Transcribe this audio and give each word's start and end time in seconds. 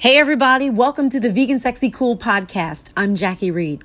Hey, 0.00 0.16
everybody, 0.16 0.70
welcome 0.70 1.10
to 1.10 1.18
the 1.18 1.28
Vegan 1.28 1.58
Sexy 1.58 1.90
Cool 1.90 2.16
podcast. 2.16 2.92
I'm 2.96 3.16
Jacque 3.16 3.52
Reid. 3.52 3.82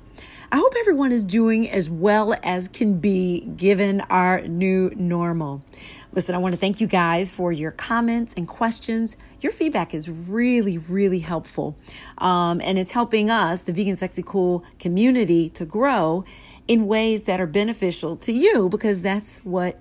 I 0.52 0.58
hope 0.58 0.72
everyone 0.78 1.10
is 1.10 1.24
doing 1.24 1.68
as 1.68 1.90
well 1.90 2.36
as 2.44 2.68
can 2.68 3.00
be 3.00 3.40
given 3.56 4.00
our 4.02 4.40
new 4.42 4.92
normal. 4.94 5.64
Listen, 6.12 6.36
I 6.36 6.38
want 6.38 6.54
to 6.54 6.60
thank 6.60 6.80
you 6.80 6.86
guys 6.86 7.32
for 7.32 7.50
your 7.50 7.72
comments 7.72 8.32
and 8.36 8.46
questions. 8.46 9.16
Your 9.40 9.50
feedback 9.50 9.92
is 9.92 10.08
really, 10.08 10.78
really 10.78 11.18
helpful. 11.18 11.76
Um, 12.18 12.60
and 12.62 12.78
it's 12.78 12.92
helping 12.92 13.28
us, 13.28 13.62
the 13.62 13.72
Vegan 13.72 13.96
Sexy 13.96 14.22
Cool 14.22 14.62
community, 14.78 15.48
to 15.50 15.64
grow 15.64 16.22
in 16.68 16.86
ways 16.86 17.24
that 17.24 17.40
are 17.40 17.46
beneficial 17.48 18.16
to 18.18 18.32
you 18.32 18.68
because 18.68 19.02
that's 19.02 19.38
what 19.38 19.80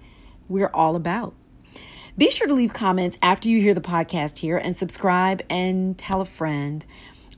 we're 0.50 0.72
all 0.74 0.96
about. 0.96 1.36
Be 2.16 2.30
sure 2.30 2.46
to 2.46 2.54
leave 2.54 2.74
comments 2.74 3.18
after 3.24 3.50
you 3.50 3.60
hear 3.60 3.74
the 3.74 3.82
podcast 3.82 4.38
here 4.38 4.56
and 4.56 4.78
subscribe 4.78 5.42
and 5.50 5.98
tell 5.98 6.22
a 6.22 6.26
friend. 6.26 6.86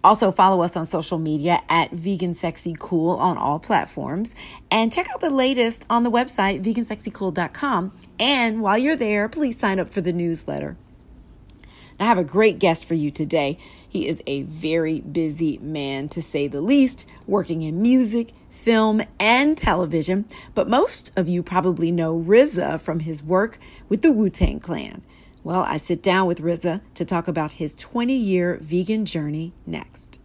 Also, 0.04 0.34
follow 0.34 0.62
us 0.62 0.76
on 0.76 0.86
social 0.86 1.18
media 1.18 1.62
at 1.70 1.92
Vegan 1.92 2.34
Sexy 2.34 2.76
Cool 2.78 3.12
on 3.12 3.38
all 3.38 3.58
platforms. 3.58 4.36
And 4.70 4.92
check 4.92 5.08
out 5.14 5.22
the 5.22 5.30
latest 5.30 5.86
on 5.90 6.04
the 6.04 6.12
website, 6.12 6.62
vegansexycool.com. 6.62 7.94
And 8.20 8.62
while 8.62 8.78
you're 8.78 8.98
there, 8.98 9.30
please 9.30 9.58
sign 9.58 9.80
up 9.80 9.90
for 9.90 10.02
the 10.02 10.12
newsletter. 10.12 10.76
I 11.98 12.04
have 12.04 12.18
a 12.18 12.26
great 12.26 12.60
guest 12.60 12.86
for 12.86 12.96
you 12.96 13.12
today. 13.12 13.58
He 13.88 14.10
is 14.10 14.22
a 14.28 14.42
very 14.42 15.00
busy 15.00 15.58
man, 15.60 16.10
to 16.10 16.22
say 16.22 16.50
the 16.50 16.60
least, 16.60 17.08
working 17.26 17.62
in 17.62 17.82
music, 17.82 18.34
film, 18.66 19.00
and 19.20 19.56
television, 19.56 20.26
but 20.56 20.68
most 20.68 21.12
of 21.16 21.30
you 21.30 21.44
probably 21.44 21.92
know 21.92 22.20
RZA 22.20 22.82
from 22.82 23.02
his 23.02 23.22
work 23.22 23.60
with 23.90 24.02
the 24.02 24.12
Wu 24.12 24.28
Tang 24.28 24.60
Clan. 24.60 25.04
Well, 25.44 25.62
I 25.62 25.78
sit 25.78 26.02
down 26.02 26.26
with 26.26 26.42
RZA 26.42 26.82
to 26.96 27.06
talk 27.06 27.28
about 27.28 27.52
his 27.52 27.76
20 27.76 28.16
year 28.16 28.58
vegan 28.60 29.06
journey 29.06 29.54
next. 29.68 30.20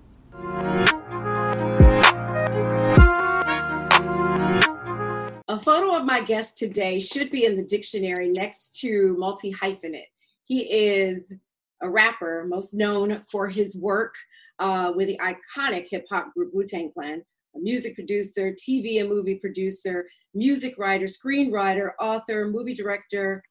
A 5.46 5.60
photo 5.62 5.94
of 5.98 6.06
my 6.06 6.22
guest 6.22 6.56
today 6.56 6.98
should 6.98 7.30
be 7.30 7.44
in 7.44 7.56
the 7.56 7.64
dictionary 7.64 8.32
next 8.38 8.74
to 8.76 9.14
multi 9.18 9.52
hyphenate. 9.52 10.08
He 10.44 10.62
is 10.62 11.36
a 11.82 11.90
rapper, 11.90 12.46
most 12.48 12.72
known 12.72 13.22
for 13.30 13.50
his 13.50 13.76
work 13.76 14.14
uh, 14.58 14.94
with 14.96 15.08
the 15.08 15.18
iconic 15.18 15.88
hip 15.90 16.06
hop 16.08 16.32
group 16.32 16.54
Wu 16.54 16.64
Tang 16.64 16.90
Clan, 16.90 17.22
a 17.54 17.58
music 17.58 17.94
producer, 17.94 18.52
TV 18.52 19.00
and 19.00 19.08
movie 19.08 19.36
producer, 19.36 20.06
music 20.34 20.74
writer, 20.78 21.06
screenwriter, 21.06 21.90
author, 21.98 22.48
movie 22.48 22.74
director, 22.74 23.42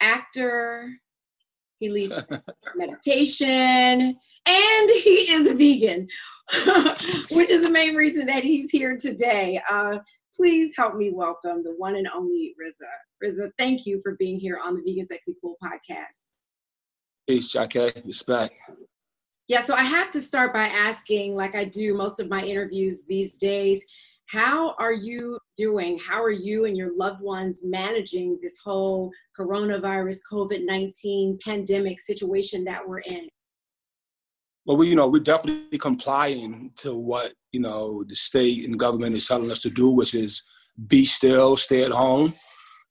actor. 0.00 0.90
He 1.76 1.88
leads 1.88 2.14
meditation, 2.74 4.18
and 4.46 4.90
he 4.90 5.32
is 5.32 5.48
a 5.48 5.54
vegan, 5.54 6.06
which 7.32 7.50
is 7.50 7.62
the 7.62 7.70
main 7.70 7.94
reason 7.94 8.26
that 8.26 8.44
he's 8.44 8.70
here 8.70 8.96
today. 8.96 9.60
Uh, 9.70 9.98
please 10.34 10.74
help 10.76 10.96
me 10.96 11.10
welcome 11.10 11.62
the 11.62 11.74
one 11.76 11.96
and 11.96 12.08
only 12.14 12.54
RZA. 12.62 13.28
RZA, 13.28 13.50
thank 13.58 13.86
you 13.86 14.00
for 14.02 14.16
being 14.18 14.38
here 14.38 14.58
on 14.62 14.74
the 14.74 14.82
Vegan 14.82 15.08
Sexy 15.08 15.36
Cool 15.40 15.56
podcast. 15.62 16.34
Peace, 17.26 17.50
Jacque. 17.50 18.02
Respect. 18.04 18.58
Yeah, 19.50 19.62
so 19.62 19.74
I 19.74 19.82
have 19.82 20.12
to 20.12 20.20
start 20.20 20.54
by 20.54 20.66
asking, 20.66 21.34
like 21.34 21.56
I 21.56 21.64
do 21.64 21.92
most 21.92 22.20
of 22.20 22.28
my 22.28 22.40
interviews 22.40 23.02
these 23.08 23.36
days, 23.36 23.84
how 24.26 24.76
are 24.78 24.92
you 24.92 25.40
doing? 25.58 25.98
How 25.98 26.22
are 26.22 26.30
you 26.30 26.66
and 26.66 26.76
your 26.76 26.96
loved 26.96 27.20
ones 27.20 27.62
managing 27.64 28.38
this 28.40 28.60
whole 28.64 29.10
coronavirus, 29.36 30.18
COVID 30.30 30.64
19 30.64 31.40
pandemic 31.44 31.98
situation 31.98 32.62
that 32.66 32.88
we're 32.88 33.00
in? 33.00 33.28
Well, 34.66 34.76
we, 34.76 34.88
you 34.88 34.94
know, 34.94 35.08
we're 35.08 35.18
definitely 35.18 35.78
complying 35.78 36.70
to 36.76 36.94
what, 36.94 37.32
you 37.50 37.58
know, 37.58 38.04
the 38.04 38.14
state 38.14 38.64
and 38.68 38.78
government 38.78 39.16
is 39.16 39.26
telling 39.26 39.50
us 39.50 39.62
to 39.62 39.70
do, 39.70 39.90
which 39.90 40.14
is 40.14 40.44
be 40.86 41.04
still, 41.04 41.56
stay 41.56 41.82
at 41.82 41.90
home. 41.90 42.34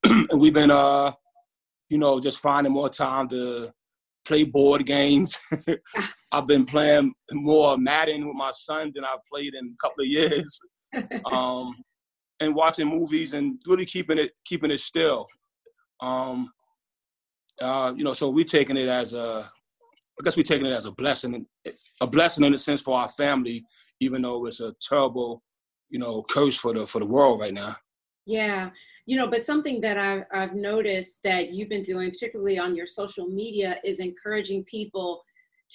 and 0.04 0.28
we've 0.42 0.54
been, 0.54 0.72
uh, 0.72 1.14
you 1.88 2.00
know, 2.00 2.20
just 2.20 2.40
finding 2.40 2.74
more 2.74 2.90
time 2.90 3.30
to 3.30 3.72
play 4.30 4.44
board 4.44 4.86
games. 4.86 5.38
I've 6.32 6.48
been 6.48 6.66
playing 6.66 7.14
more 7.34 7.78
Madden 7.78 8.28
with 8.28 8.36
my 8.36 8.52
son 8.52 8.92
than 8.94 9.04
I've 9.04 9.26
played 9.32 9.56
in 9.56 9.74
a 9.74 9.78
couple 9.82 10.04
of 10.04 10.08
years. 10.08 10.60
Um, 11.32 11.76
and 12.40 12.56
watching 12.56 12.88
movies 12.88 13.36
and 13.36 13.62
really 13.68 13.86
keeping 13.86 14.18
it 14.18 14.32
keeping 14.44 14.72
it 14.72 14.80
still. 14.80 15.28
Um, 16.02 16.52
uh, 17.62 17.94
you 17.96 18.04
know, 18.04 18.14
so 18.14 18.32
we're 18.32 18.44
taking 18.44 18.76
it 18.76 18.90
as 18.90 19.14
a, 19.14 19.52
I 20.20 20.24
guess 20.24 20.36
we're 20.36 20.42
taking 20.42 20.66
it 20.66 20.74
as 20.74 20.86
a 20.86 20.92
blessing, 20.92 21.46
a 22.02 22.08
blessing 22.08 22.44
in 22.44 22.56
a 22.56 22.58
sense 22.58 22.82
for 22.82 22.98
our 22.98 23.08
family, 23.08 23.64
even 24.00 24.24
though 24.24 24.48
it's 24.48 24.62
a 24.62 24.74
terrible, 24.82 25.44
you 25.90 26.00
know, 26.00 26.24
curse 26.28 26.56
for 26.56 26.74
the 26.74 26.88
for 26.88 26.98
the 26.98 27.06
world 27.06 27.40
right 27.40 27.54
now. 27.54 27.76
Yeah, 28.26 28.72
you 29.10 29.16
know 29.16 29.28
but 29.28 29.44
something 29.44 29.82
that 29.82 29.98
I've, 29.98 30.26
I've 30.32 30.54
noticed 30.54 31.22
that 31.24 31.52
you've 31.52 31.68
been 31.68 31.82
doing 31.82 32.12
particularly 32.12 32.60
on 32.60 32.76
your 32.76 32.86
social 32.86 33.26
media 33.26 33.80
is 33.84 34.00
encouraging 34.00 34.64
people 34.66 35.24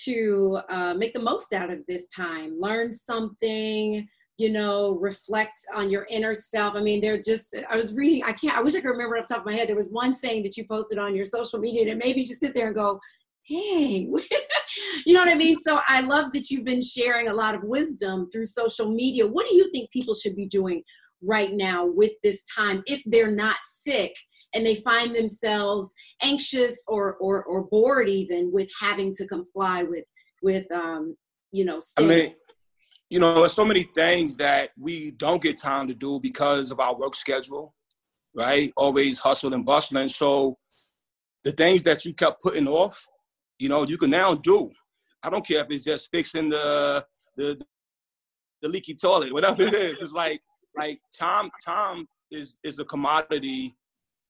to 0.05 0.61
uh, 0.69 0.95
make 0.95 1.15
the 1.15 1.21
most 1.21 1.53
out 1.53 1.69
of 1.69 1.81
this 1.89 2.07
time 2.09 2.55
learn 2.57 2.93
something 2.93 4.07
you 4.37 4.51
know 4.51 4.99
reflect 5.01 5.59
on 5.75 5.91
your 5.91 6.07
inner 6.09 6.33
self. 6.33 6.77
I 6.77 6.81
mean 6.81 7.01
they're 7.01 7.21
just 7.21 7.57
i 7.69 7.77
was 7.77 7.93
reading 7.95 8.23
i 8.25 8.33
can't 8.33 8.57
i 8.57 8.63
wish 8.63 8.77
i 8.77 8.81
could 8.81 8.89
remember 8.89 9.17
off 9.17 9.27
the 9.27 9.35
top 9.35 9.43
of 9.43 9.47
my 9.47 9.55
head. 9.55 9.69
There 9.69 9.75
was 9.75 9.91
one 9.91 10.15
saying 10.15 10.45
that 10.45 10.57
you 10.57 10.65
posted 10.69 10.99
on 10.99 11.17
your 11.17 11.27
social 11.27 11.59
media 11.59 11.85
that 11.87 11.99
made 11.99 12.15
me 12.15 12.25
just 12.25 12.41
sit 12.41 12.55
there 12.55 12.67
and 12.67 12.75
go 12.77 13.01
hey 13.43 14.09
you 15.07 15.13
know 15.13 15.21
what 15.21 15.29
i 15.29 15.35
mean? 15.35 15.59
So 15.61 15.81
i 15.89 16.03
love 16.03 16.33
that 16.35 16.51
you've 16.51 16.65
been 16.65 16.83
sharing 16.83 17.27
a 17.27 17.35
lot 17.35 17.57
of 17.57 17.65
wisdom 17.65 18.31
through 18.31 18.47
social 18.47 18.89
media. 18.93 19.27
What 19.27 19.49
do 19.49 19.57
you 19.57 19.73
think 19.73 19.91
people 19.91 20.15
should 20.15 20.37
be 20.37 20.47
doing 20.47 20.85
right 21.25 21.53
now 21.53 21.87
with 21.87 22.13
this 22.23 22.45
time 22.45 22.83
if 22.87 23.03
they're 23.07 23.35
not 23.35 23.57
sick 23.65 24.15
and 24.55 24.65
they 24.65 24.77
find 24.77 25.15
themselves 25.15 25.93
anxious 26.23 26.83
or 26.87 27.17
or, 27.17 27.45
or 27.45 27.65
bored 27.65 28.09
even 28.09 28.51
with 28.53 28.71
having 28.81 29.13
to 29.13 29.27
comply 29.27 29.83
with 29.83 30.05
with 30.43 30.71
um 30.73 31.17
you 31.53 31.65
know 31.65 31.81
i 31.99 32.03
mean 32.03 32.35
you 33.11 33.19
know 33.19 33.35
there's 33.35 33.53
so 33.53 33.65
many 33.65 33.89
things 33.95 34.37
that 34.37 34.71
we 34.79 35.11
don't 35.13 35.43
get 35.43 35.59
time 35.59 35.87
to 35.87 35.95
do 35.95 36.19
because 36.21 36.71
of 36.71 36.81
our 36.81 36.97
work 36.97 37.15
schedule 37.15 37.75
right? 38.35 38.73
Always 38.77 39.19
hustle 39.19 39.55
and 39.55 39.65
bustling. 39.65 40.09
So 40.09 40.59
the 41.45 41.53
things 41.53 41.85
that 41.85 42.05
you 42.05 42.13
kept 42.13 42.43
putting 42.43 42.69
off 42.69 43.07
you 43.59 43.69
know 43.69 43.87
you 43.87 43.97
can 43.97 44.11
now 44.11 44.35
do. 44.35 44.71
I 45.23 45.31
don't 45.31 45.47
care 45.47 45.61
if 45.61 45.71
it's 45.71 45.85
just 45.85 46.11
fixing 46.11 46.51
the 46.51 47.05
the 47.37 47.61
the 48.61 48.69
leaky 48.69 48.95
toilet 48.95 49.33
whatever 49.33 49.63
it 49.63 49.75
is. 49.75 50.03
It's 50.03 50.13
like 50.13 50.41
like 50.77 50.99
time 51.13 51.51
time 51.65 52.07
is 52.31 52.59
is 52.65 52.79
a 52.79 52.85
commodity 52.85 53.75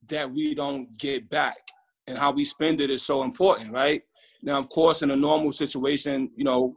that 0.08 0.30
we 0.30 0.54
don't 0.54 0.96
get 0.98 1.28
back 1.30 1.56
and 2.06 2.18
how 2.18 2.30
we 2.30 2.44
spend 2.44 2.80
it 2.80 2.90
is 2.90 3.02
so 3.02 3.22
important 3.22 3.72
right? 3.72 4.02
Now 4.42 4.58
of 4.58 4.68
course 4.68 5.02
in 5.02 5.10
a 5.10 5.16
normal 5.16 5.52
situation 5.52 6.30
you 6.36 6.44
know 6.44 6.76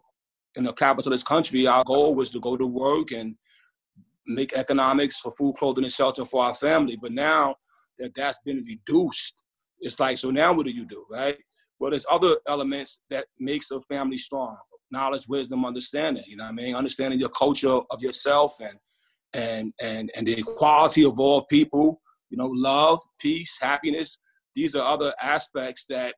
in 0.55 0.65
a 0.67 0.73
capitalist 0.73 1.25
country 1.25 1.67
our 1.67 1.83
goal 1.83 2.15
was 2.15 2.29
to 2.31 2.39
go 2.39 2.57
to 2.57 2.65
work 2.65 3.11
and 3.11 3.35
make 4.25 4.53
economics 4.53 5.19
for 5.19 5.33
food 5.37 5.55
clothing 5.55 5.85
and 5.85 5.93
shelter 5.93 6.25
for 6.25 6.43
our 6.43 6.53
family. 6.53 6.97
But 7.01 7.11
now 7.11 7.55
that 7.97 8.13
that's 8.13 8.39
been 8.45 8.63
reduced 8.65 9.35
it's 9.79 9.99
like 9.99 10.17
so 10.17 10.31
now 10.31 10.53
what 10.53 10.65
do 10.65 10.71
you 10.71 10.85
do 10.85 11.05
right? 11.11 11.37
Well 11.79 11.91
there's 11.91 12.05
other 12.09 12.37
elements 12.47 12.99
that 13.09 13.25
makes 13.39 13.71
a 13.71 13.81
family 13.81 14.17
strong. 14.17 14.57
Knowledge 14.89 15.27
wisdom 15.27 15.65
understanding 15.65 16.23
you 16.27 16.37
know 16.37 16.45
what 16.45 16.51
i 16.51 16.53
mean? 16.53 16.75
Understanding 16.75 17.19
your 17.19 17.29
culture 17.29 17.79
of 17.91 18.01
yourself 18.01 18.55
and 18.61 18.79
and 19.37 19.73
and 19.79 20.11
and 20.15 20.27
the 20.27 20.37
equality 20.37 21.05
of 21.05 21.19
all 21.19 21.43
people 21.43 22.01
you 22.29 22.37
know 22.37 22.47
love 22.47 22.99
peace 23.19 23.57
happiness 23.61 24.19
these 24.55 24.75
are 24.75 24.91
other 24.91 25.13
aspects 25.21 25.85
that 25.87 26.15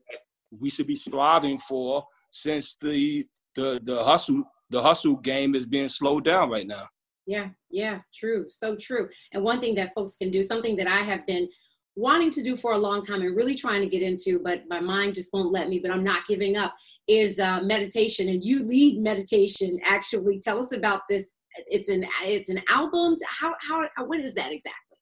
we 0.57 0.69
should 0.69 0.87
be 0.87 0.95
striving 0.95 1.57
for 1.57 2.03
since 2.31 2.75
the 2.81 3.25
the 3.55 3.79
the 3.83 4.03
hustle 4.03 4.43
the 4.69 4.81
hustle 4.81 5.17
game 5.17 5.53
is 5.55 5.65
being 5.65 5.89
slowed 5.89 6.23
down 6.23 6.49
right 6.49 6.65
now. 6.65 6.87
Yeah 7.27 7.49
yeah 7.69 7.99
true 8.15 8.45
so 8.49 8.75
true. 8.75 9.09
And 9.33 9.43
one 9.43 9.59
thing 9.59 9.75
that 9.75 9.93
folks 9.93 10.15
can 10.15 10.31
do 10.31 10.41
something 10.41 10.75
that 10.77 10.87
i 10.87 11.01
have 11.01 11.27
been 11.27 11.47
wanting 11.95 12.31
to 12.31 12.41
do 12.41 12.55
for 12.55 12.71
a 12.71 12.77
long 12.77 13.03
time 13.03 13.21
and 13.21 13.35
really 13.35 13.55
trying 13.55 13.81
to 13.81 13.89
get 13.89 14.01
into 14.01 14.39
but 14.39 14.63
my 14.69 14.79
mind 14.79 15.13
just 15.13 15.33
won't 15.33 15.51
let 15.51 15.67
me 15.67 15.79
but 15.79 15.91
i'm 15.91 16.03
not 16.03 16.25
giving 16.27 16.55
up 16.55 16.73
is 17.09 17.39
uh, 17.39 17.61
meditation. 17.61 18.29
And 18.29 18.43
you 18.43 18.63
lead 18.63 19.01
meditation 19.01 19.71
actually. 19.83 20.39
Tell 20.39 20.59
us 20.59 20.71
about 20.71 21.01
this 21.09 21.33
it's 21.67 21.89
an 21.89 22.05
it's 22.23 22.49
an 22.49 22.61
album 22.69 23.15
how 23.27 23.53
how 23.67 23.87
what 24.05 24.19
is 24.19 24.33
that 24.35 24.51
exactly? 24.51 24.97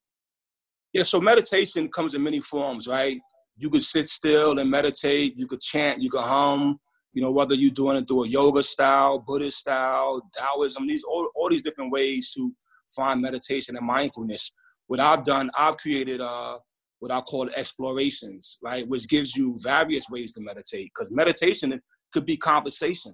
Yeah 0.94 1.04
so 1.04 1.20
meditation 1.20 1.90
comes 1.90 2.14
in 2.14 2.24
many 2.24 2.40
forms 2.40 2.88
right? 2.88 3.20
You 3.58 3.70
could 3.70 3.84
sit 3.84 4.08
still 4.08 4.60
and 4.60 4.70
meditate 4.70 5.38
you 5.38 5.48
could 5.48 5.62
chant 5.62 6.02
you 6.02 6.10
could 6.10 6.22
hum 6.22 6.80
you 7.14 7.22
know 7.22 7.32
whether 7.32 7.56
you're 7.56 7.72
doing 7.72 7.98
it 7.98 8.08
through 8.08 8.26
a 8.26 8.28
yoga 8.28 8.62
style 8.62 9.18
buddhist 9.18 9.58
style 9.58 10.22
taoism 10.38 10.86
these 10.88 11.04
all, 11.04 11.30
all 11.36 11.50
these 11.50 11.64
different 11.64 11.92
ways 11.92 12.32
to 12.32 12.54
find 12.96 13.22
meditation 13.22 13.76
and 13.76 13.86
mindfulness. 13.86 14.52
What 14.88 15.00
i've 15.00 15.24
done 15.24 15.50
i've 15.58 15.78
created 15.78 16.22
uh 16.22 16.60
what 17.00 17.12
i 17.12 17.22
call 17.22 17.50
explorations 17.56 18.58
right? 18.64 18.88
Which 18.88 19.08
gives 19.08 19.36
you 19.36 19.58
various 19.62 20.06
ways 20.10 20.34
to 20.34 20.42
meditate 20.42 20.92
because 20.94 21.12
meditation 21.12 21.82
could 22.12 22.26
be 22.26 22.38
conversation. 22.38 23.14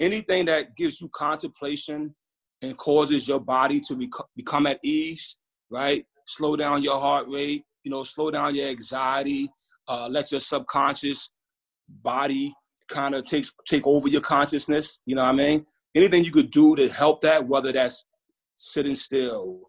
Anything 0.00 0.46
that 0.46 0.76
gives 0.76 1.00
you 1.00 1.08
contemplation 1.14 2.14
and 2.62 2.76
causes 2.76 3.26
your 3.28 3.40
body 3.40 3.80
to 3.80 3.96
bec- 3.96 4.26
become 4.36 4.66
at 4.66 4.78
ease, 4.84 5.38
right? 5.70 6.06
Slow 6.26 6.56
down 6.56 6.82
your 6.82 6.98
heart 7.00 7.26
rate, 7.28 7.64
you 7.82 7.90
know, 7.90 8.04
slow 8.04 8.30
down 8.30 8.54
your 8.54 8.68
anxiety, 8.68 9.50
uh, 9.88 10.08
let 10.08 10.30
your 10.30 10.40
subconscious 10.40 11.30
body 11.88 12.54
kind 12.88 13.14
of 13.14 13.26
takes 13.26 13.52
take 13.66 13.86
over 13.86 14.08
your 14.08 14.20
consciousness. 14.20 15.02
You 15.06 15.16
know 15.16 15.22
what 15.22 15.30
I 15.30 15.36
mean? 15.36 15.66
Anything 15.94 16.24
you 16.24 16.32
could 16.32 16.50
do 16.50 16.76
to 16.76 16.88
help 16.88 17.20
that, 17.22 17.46
whether 17.46 17.72
that's 17.72 18.04
sitting 18.56 18.94
still, 18.94 19.60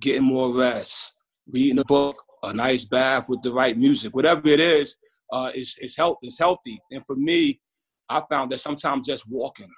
getting 0.00 0.22
more 0.22 0.54
rest, 0.54 1.14
reading 1.50 1.78
a 1.78 1.84
book, 1.84 2.16
a 2.42 2.52
nice 2.52 2.84
bath 2.84 3.26
with 3.28 3.42
the 3.42 3.52
right 3.52 3.76
music, 3.76 4.14
whatever 4.14 4.48
it 4.48 4.60
is, 4.60 4.96
uh, 5.32 5.50
is 5.54 5.74
is 5.80 5.96
health 5.96 6.18
is 6.22 6.38
healthy. 6.38 6.80
And 6.90 7.02
for 7.06 7.16
me, 7.16 7.60
I 8.08 8.22
found 8.30 8.52
that 8.52 8.60
sometimes 8.60 9.06
just 9.06 9.28
walking, 9.28 9.70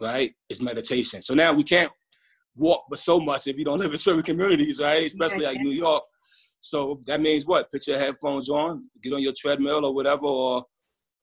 right, 0.00 0.32
is 0.48 0.60
meditation. 0.60 1.22
So 1.22 1.34
now 1.34 1.52
we 1.52 1.62
can't 1.62 1.92
walk 2.56 2.84
but 2.88 2.98
so 2.98 3.20
much 3.20 3.46
if 3.46 3.56
you 3.56 3.64
don't 3.64 3.78
live 3.80 3.92
in 3.92 3.98
certain 3.98 4.22
communities, 4.22 4.80
right? 4.80 5.06
Especially 5.06 5.44
like 5.44 5.60
New 5.60 5.70
York. 5.70 6.02
So 6.60 7.00
that 7.06 7.20
means 7.20 7.46
what? 7.46 7.70
Put 7.70 7.86
your 7.86 7.98
headphones 7.98 8.48
on, 8.48 8.82
get 9.02 9.12
on 9.12 9.22
your 9.22 9.34
treadmill 9.36 9.84
or 9.84 9.94
whatever, 9.94 10.26
or 10.26 10.64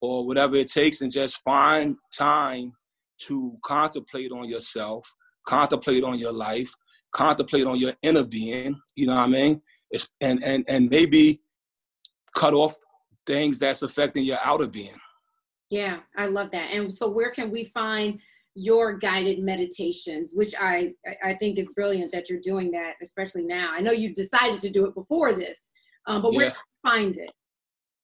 or 0.02 0.26
whatever 0.26 0.56
it 0.58 0.68
takes, 0.68 1.02
and 1.02 1.12
just 1.12 1.42
find 1.44 1.96
time 2.14 2.74
to 3.24 3.58
contemplate 3.64 4.32
on 4.32 4.50
yourself, 4.50 5.10
contemplate 5.48 6.04
on 6.04 6.20
your 6.20 6.34
life, 6.34 6.72
contemplate 7.14 7.66
on 7.66 7.80
your 7.80 7.94
inner 8.02 8.24
being. 8.24 8.80
You 8.96 9.08
know 9.08 9.16
what 9.16 9.24
I 9.24 9.28
mean? 9.28 9.62
It's, 9.92 10.10
and 10.22 10.44
and 10.44 10.64
and 10.68 10.90
maybe 10.90 11.42
cut 12.36 12.54
off 12.54 12.76
things 13.26 13.60
that's 13.60 13.82
affecting 13.82 14.26
your 14.26 14.40
outer 14.44 14.68
being. 14.68 15.00
Yeah, 15.70 16.00
I 16.18 16.28
love 16.28 16.52
that. 16.52 16.72
And 16.72 16.94
so, 16.94 17.10
where 17.10 17.32
can 17.32 17.50
we 17.50 17.66
find 17.66 18.20
your 18.56 18.94
guided 18.94 19.40
meditations? 19.40 20.34
Which 20.34 20.54
I 20.60 20.94
I 21.24 21.34
think 21.36 21.58
is 21.58 21.70
brilliant 21.74 22.12
that 22.12 22.30
you're 22.30 22.40
doing 22.40 22.72
that, 22.72 22.94
especially 23.02 23.44
now. 23.44 23.72
I 23.74 23.82
know 23.82 23.92
you 23.92 24.14
decided 24.14 24.60
to 24.62 24.70
do 24.70 24.86
it 24.86 24.96
before 24.96 25.34
this, 25.34 25.72
um, 26.08 26.22
but 26.22 26.34
where 26.34 26.48
yeah. 26.48 26.52
can 26.52 26.60
you 26.60 26.90
find 26.90 27.18
it? 27.18 27.32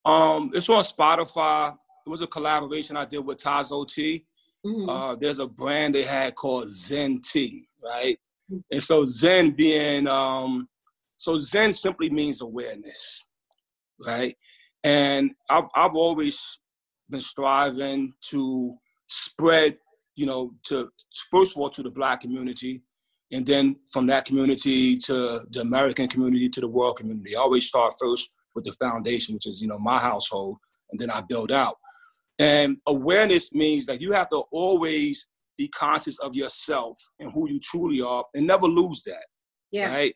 Um, 0.06 0.52
it's 0.54 0.70
on 0.70 0.84
Spotify. 0.84 1.76
It 2.06 2.10
was 2.10 2.22
a 2.22 2.28
collaboration 2.28 2.98
I 2.98 3.06
did 3.06 3.20
with 3.20 3.38
Tazo 3.38 3.88
Tea. 3.88 4.26
Mm-hmm. 4.66 4.90
Uh, 4.90 5.16
there's 5.16 5.40
a 5.40 5.48
brand 5.48 5.96
they 5.96 6.04
had 6.04 6.36
called 6.36 6.70
Zen 6.70 7.22
Tea, 7.22 7.68
right? 7.84 8.18
Mm-hmm. 8.52 8.60
And 8.72 8.84
so 8.84 9.06
Zen 9.06 9.52
being 9.52 10.08
um, 10.08 10.68
so 11.18 11.38
Zen 11.38 11.74
simply 11.74 12.10
means 12.10 12.42
awareness, 12.42 13.26
right? 14.06 14.36
And 14.84 15.32
I've 15.50 15.66
I've 15.76 15.96
always 15.96 16.60
been 17.10 17.20
striving 17.20 18.14
to 18.22 18.76
spread, 19.08 19.78
you 20.20 20.26
know, 20.26 20.54
to 20.66 20.90
first 21.32 21.56
of 21.56 21.62
all 21.62 21.70
to 21.70 21.82
the 21.82 21.90
black 21.90 22.20
community, 22.20 22.82
and 23.32 23.46
then 23.46 23.78
from 23.90 24.06
that 24.08 24.26
community 24.26 24.98
to 24.98 25.42
the 25.50 25.62
American 25.62 26.10
community 26.10 26.50
to 26.50 26.60
the 26.60 26.68
world 26.68 26.98
community. 26.98 27.38
I 27.38 27.40
always 27.40 27.66
start 27.66 27.94
first 27.98 28.30
with 28.54 28.66
the 28.66 28.74
foundation, 28.74 29.36
which 29.36 29.48
is 29.48 29.62
you 29.62 29.70
know 29.70 29.80
my 29.80 29.98
household, 29.98 30.58
and 30.92 31.00
then 31.00 31.10
I 31.10 31.22
build 31.22 31.54
out. 31.54 31.78
And 32.38 32.78
awareness 32.86 33.54
means 33.54 33.86
that 33.86 34.02
you 34.02 34.12
have 34.12 34.30
to 34.32 34.44
always 34.52 35.28
be 35.58 35.70
conscious 35.70 36.18
of 36.20 36.36
yourself 36.36 36.98
and 37.20 37.32
who 37.32 37.50
you 37.50 37.62
truly 37.62 38.02
are, 38.02 38.26
and 38.34 38.46
never 38.46 38.68
lose 38.68 39.04
that. 39.06 39.26
Yeah. 39.72 39.90
Right. 39.90 40.16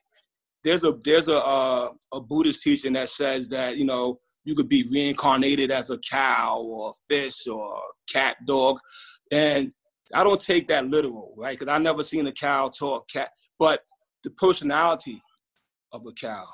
There's 0.66 0.84
a 0.84 0.98
there's 1.06 1.30
a 1.30 1.38
uh, 1.38 1.92
a 2.12 2.20
Buddhist 2.20 2.62
teaching 2.62 2.94
that 2.94 3.08
says 3.08 3.50
that 3.52 3.78
you 3.78 3.86
know 3.86 4.20
you 4.44 4.54
could 4.54 4.68
be 4.68 4.84
reincarnated 4.92 5.72
as 5.72 5.92
a 5.92 5.98
cow 6.00 6.60
or 6.60 6.90
a 6.90 6.94
fish 7.08 7.48
or 7.48 7.76
a 7.76 8.12
cat, 8.12 8.36
dog. 8.46 8.80
And 9.32 9.72
I 10.14 10.24
don't 10.24 10.42
take 10.42 10.68
that 10.68 10.88
literal, 10.88 11.34
right? 11.38 11.58
Because 11.58 11.72
I 11.72 11.78
never 11.78 12.04
seen 12.04 12.28
a 12.28 12.32
cow 12.32 12.70
talk 12.70 13.10
cat, 13.10 13.30
but 13.60 13.82
the 14.24 14.32
personality 14.32 15.22
of 15.92 16.06
a 16.08 16.12
cow. 16.12 16.46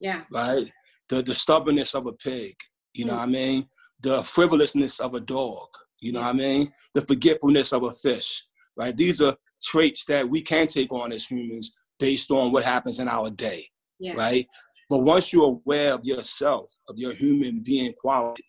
Yeah. 0.00 0.22
Right? 0.30 0.70
The 1.08 1.22
the 1.22 1.34
stubbornness 1.34 1.94
of 1.94 2.06
a 2.06 2.12
pig. 2.12 2.54
You 2.94 3.04
know 3.04 3.14
mm. 3.14 3.18
what 3.18 3.22
I 3.22 3.26
mean? 3.26 3.66
The 4.00 4.22
frivolousness 4.22 5.00
of 5.00 5.14
a 5.14 5.20
dog. 5.20 5.68
You 6.00 6.12
know 6.12 6.20
yeah. 6.20 6.26
what 6.26 6.34
I 6.34 6.38
mean? 6.38 6.72
The 6.94 7.02
forgetfulness 7.02 7.72
of 7.72 7.82
a 7.84 7.92
fish. 7.92 8.44
Right? 8.76 8.96
These 8.96 9.22
are 9.22 9.36
traits 9.62 10.04
that 10.06 10.28
we 10.28 10.42
can 10.42 10.66
take 10.66 10.92
on 10.92 11.12
as 11.12 11.26
humans 11.26 11.76
based 11.98 12.30
on 12.30 12.52
what 12.52 12.64
happens 12.64 13.00
in 13.00 13.08
our 13.08 13.30
day. 13.30 13.66
Yeah. 13.98 14.14
Right? 14.14 14.46
But 14.88 15.00
once 15.00 15.32
you're 15.32 15.60
aware 15.64 15.94
of 15.94 16.00
yourself, 16.04 16.72
of 16.88 16.96
your 16.98 17.12
human 17.12 17.60
being 17.60 17.92
quality, 18.00 18.44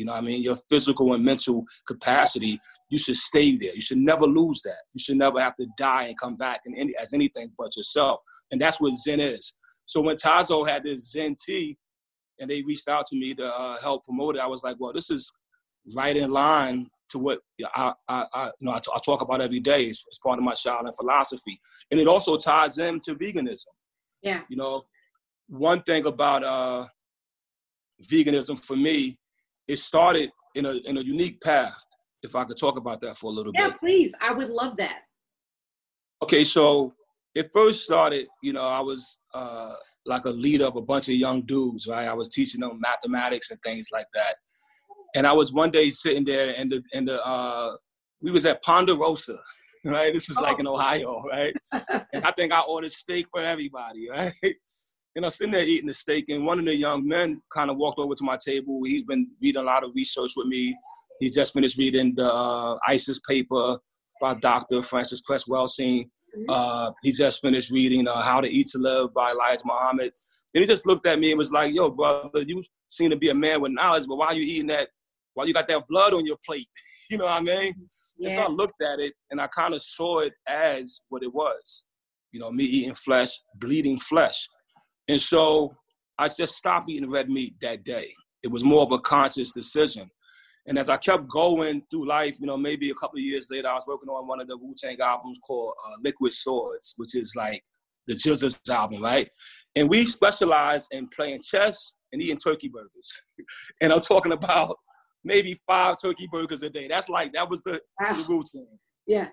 you 0.00 0.06
know 0.06 0.14
I 0.14 0.22
mean, 0.22 0.42
your 0.42 0.56
physical 0.70 1.12
and 1.14 1.22
mental 1.22 1.64
capacity, 1.86 2.58
you 2.88 2.98
should 2.98 3.16
stay 3.16 3.56
there. 3.56 3.74
You 3.74 3.84
should 3.88 3.98
never 3.98 4.26
lose 4.26 4.62
that. 4.62 4.82
You 4.94 5.00
should 5.04 5.18
never 5.18 5.38
have 5.40 5.56
to 5.56 5.66
die 5.76 6.04
and 6.04 6.18
come 6.18 6.36
back 6.36 6.60
in 6.66 6.74
any, 6.74 6.92
as 7.00 7.12
anything 7.12 7.52
but 7.58 7.76
yourself. 7.76 8.20
And 8.50 8.60
that's 8.60 8.80
what 8.80 8.94
Zen 8.94 9.20
is. 9.20 9.54
So 9.84 10.00
when 10.00 10.16
Tazo 10.16 10.68
had 10.68 10.84
this 10.84 11.10
Zen 11.12 11.36
tea 11.44 11.76
and 12.38 12.48
they 12.50 12.62
reached 12.62 12.88
out 12.88 13.04
to 13.06 13.16
me 13.18 13.34
to 13.34 13.44
uh, 13.44 13.78
help 13.80 14.04
promote 14.04 14.36
it, 14.36 14.40
I 14.40 14.46
was 14.46 14.62
like, 14.62 14.76
well, 14.78 14.94
this 14.94 15.10
is 15.10 15.30
right 15.94 16.16
in 16.16 16.30
line 16.30 16.86
to 17.10 17.18
what 17.18 17.40
I, 17.74 17.92
I, 18.08 18.24
I 18.32 18.44
you 18.60 18.66
know, 18.66 18.72
I, 18.72 18.78
t- 18.78 18.92
I 18.94 18.98
talk 19.04 19.20
about 19.20 19.42
every 19.42 19.60
day. 19.60 19.82
It's, 19.84 20.02
it's 20.08 20.18
part 20.18 20.38
of 20.38 20.44
my 20.44 20.54
Shaolin 20.54 20.96
philosophy. 20.96 21.58
And 21.90 22.00
it 22.00 22.06
also 22.06 22.38
ties 22.38 22.78
into 22.78 23.14
veganism. 23.14 23.66
Yeah. 24.22 24.42
You 24.48 24.56
know, 24.56 24.82
one 25.48 25.82
thing 25.82 26.06
about 26.06 26.42
uh, 26.44 26.86
veganism 28.02 28.58
for 28.58 28.76
me, 28.76 29.18
it 29.70 29.78
started 29.78 30.30
in 30.54 30.66
a 30.66 30.72
in 30.84 30.98
a 30.98 31.00
unique 31.00 31.40
path. 31.40 31.84
If 32.22 32.36
I 32.36 32.44
could 32.44 32.58
talk 32.58 32.76
about 32.76 33.00
that 33.00 33.16
for 33.16 33.30
a 33.30 33.34
little 33.34 33.52
yeah, 33.54 33.68
bit. 33.68 33.72
Yeah, 33.74 33.78
please. 33.78 34.12
I 34.20 34.32
would 34.32 34.50
love 34.50 34.76
that. 34.76 34.98
Okay, 36.22 36.44
so 36.44 36.92
it 37.34 37.50
first 37.52 37.84
started. 37.84 38.26
You 38.42 38.52
know, 38.52 38.68
I 38.68 38.80
was 38.80 39.18
uh, 39.32 39.72
like 40.04 40.24
a 40.24 40.30
leader 40.30 40.66
of 40.66 40.76
a 40.76 40.82
bunch 40.82 41.08
of 41.08 41.14
young 41.14 41.42
dudes, 41.42 41.86
right? 41.86 42.08
I 42.08 42.14
was 42.14 42.28
teaching 42.28 42.60
them 42.60 42.80
mathematics 42.80 43.50
and 43.50 43.60
things 43.62 43.88
like 43.92 44.06
that. 44.14 44.34
And 45.14 45.26
I 45.26 45.32
was 45.32 45.52
one 45.52 45.70
day 45.70 45.90
sitting 45.90 46.24
there, 46.24 46.54
and 46.56 46.70
the 46.72 46.82
and 46.92 47.08
the 47.08 47.24
uh, 47.24 47.76
we 48.20 48.32
was 48.32 48.44
at 48.44 48.62
Ponderosa, 48.62 49.38
right? 49.84 50.12
This 50.12 50.28
is 50.28 50.36
oh. 50.36 50.42
like 50.42 50.58
in 50.58 50.66
Ohio, 50.66 51.22
right? 51.22 51.54
and 52.12 52.24
I 52.24 52.32
think 52.32 52.52
I 52.52 52.60
ordered 52.60 52.92
steak 52.92 53.26
for 53.30 53.40
everybody, 53.40 54.10
right? 54.10 54.32
You 55.14 55.22
know, 55.22 55.28
sitting 55.28 55.52
there 55.52 55.62
eating 55.62 55.88
the 55.88 55.94
steak, 55.94 56.28
and 56.28 56.46
one 56.46 56.58
of 56.58 56.64
the 56.64 56.74
young 56.74 57.06
men 57.06 57.42
kind 57.52 57.70
of 57.70 57.76
walked 57.76 57.98
over 57.98 58.14
to 58.14 58.24
my 58.24 58.36
table. 58.36 58.80
He's 58.84 59.04
been 59.04 59.28
reading 59.42 59.62
a 59.62 59.64
lot 59.64 59.84
of 59.84 59.90
research 59.94 60.32
with 60.36 60.46
me. 60.46 60.76
He's 61.18 61.34
just 61.34 61.52
finished 61.52 61.78
reading 61.78 62.14
the 62.14 62.32
uh, 62.32 62.78
ISIS 62.86 63.20
paper 63.28 63.78
by 64.20 64.34
Dr. 64.34 64.82
Francis 64.82 65.20
Cress 65.20 65.48
Welsing. 65.48 66.04
Mm-hmm. 66.36 66.44
Uh, 66.48 66.92
he 67.02 67.12
just 67.12 67.42
finished 67.42 67.70
reading 67.70 68.06
uh, 68.06 68.22
How 68.22 68.40
to 68.40 68.48
Eat 68.48 68.68
to 68.68 68.78
Live 68.78 69.12
by 69.12 69.32
Elijah 69.32 69.62
Muhammad. 69.64 70.12
And 70.54 70.62
he 70.62 70.66
just 70.66 70.86
looked 70.86 71.06
at 71.06 71.18
me 71.18 71.30
and 71.30 71.38
was 71.38 71.52
like, 71.52 71.74
yo, 71.74 71.90
brother, 71.90 72.42
you 72.42 72.62
seem 72.88 73.10
to 73.10 73.16
be 73.16 73.30
a 73.30 73.34
man 73.34 73.60
with 73.60 73.72
knowledge, 73.72 74.06
but 74.08 74.16
why 74.16 74.26
are 74.26 74.34
you 74.34 74.42
eating 74.42 74.68
that? 74.68 74.88
Why 75.34 75.44
you 75.44 75.54
got 75.54 75.68
that 75.68 75.86
blood 75.88 76.12
on 76.12 76.26
your 76.26 76.36
plate? 76.44 76.68
you 77.10 77.18
know 77.18 77.24
what 77.24 77.40
I 77.40 77.42
mean? 77.42 77.74
Yeah. 78.18 78.28
And 78.28 78.32
so 78.32 78.42
I 78.42 78.48
looked 78.48 78.82
at 78.82 78.98
it 78.98 79.14
and 79.30 79.40
I 79.40 79.46
kind 79.48 79.74
of 79.74 79.82
saw 79.82 80.20
it 80.20 80.32
as 80.48 81.02
what 81.08 81.22
it 81.22 81.32
was. 81.32 81.84
You 82.32 82.40
know, 82.40 82.50
me 82.50 82.64
eating 82.64 82.94
flesh, 82.94 83.38
bleeding 83.56 83.98
flesh. 83.98 84.48
And 85.10 85.20
so 85.20 85.74
I 86.18 86.28
just 86.28 86.54
stopped 86.54 86.88
eating 86.88 87.10
red 87.10 87.28
meat 87.28 87.56
that 87.62 87.82
day. 87.82 88.12
It 88.44 88.48
was 88.48 88.62
more 88.62 88.82
of 88.82 88.92
a 88.92 88.98
conscious 89.00 89.52
decision. 89.52 90.08
And 90.68 90.78
as 90.78 90.88
I 90.88 90.98
kept 90.98 91.26
going 91.26 91.82
through 91.90 92.06
life, 92.06 92.38
you 92.38 92.46
know, 92.46 92.56
maybe 92.56 92.90
a 92.90 92.94
couple 92.94 93.18
of 93.18 93.24
years 93.24 93.48
later, 93.50 93.66
I 93.66 93.74
was 93.74 93.86
working 93.88 94.08
on 94.08 94.28
one 94.28 94.40
of 94.40 94.46
the 94.46 94.56
Wu 94.56 94.72
Tang 94.78 95.00
albums 95.00 95.40
called 95.44 95.72
uh, 95.84 95.96
Liquid 96.04 96.32
Swords, 96.32 96.94
which 96.96 97.16
is 97.16 97.34
like 97.36 97.64
the 98.06 98.14
GZA's 98.14 98.60
album, 98.70 99.02
right? 99.02 99.28
And 99.74 99.88
we 99.88 100.06
specialize 100.06 100.86
in 100.92 101.08
playing 101.08 101.40
chess 101.42 101.94
and 102.12 102.22
eating 102.22 102.38
turkey 102.38 102.68
burgers. 102.68 103.22
and 103.80 103.92
I'm 103.92 104.00
talking 104.00 104.32
about 104.32 104.76
maybe 105.24 105.58
five 105.66 105.96
turkey 106.00 106.28
burgers 106.30 106.62
a 106.62 106.70
day. 106.70 106.86
That's 106.86 107.08
like, 107.08 107.32
that 107.32 107.50
was 107.50 107.62
the, 107.62 107.80
wow. 108.00 108.12
the 108.12 108.24
routine. 108.28 108.78
Yeah. 109.08 109.26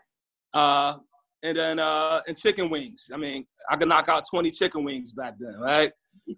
Uh, 0.56 0.96
and 1.44 1.58
then 1.58 1.80
uh 1.80 2.22
and 2.28 2.38
chicken 2.38 2.70
wings. 2.70 3.10
I 3.14 3.18
mean, 3.18 3.46
I 3.70 3.76
could 3.76 3.88
knock 3.88 4.10
out 4.10 4.24
20 4.30 4.52
chicken 4.52 4.84
wings 4.84 5.14
back 5.14 5.36
then, 5.40 5.60
right? 5.60 5.92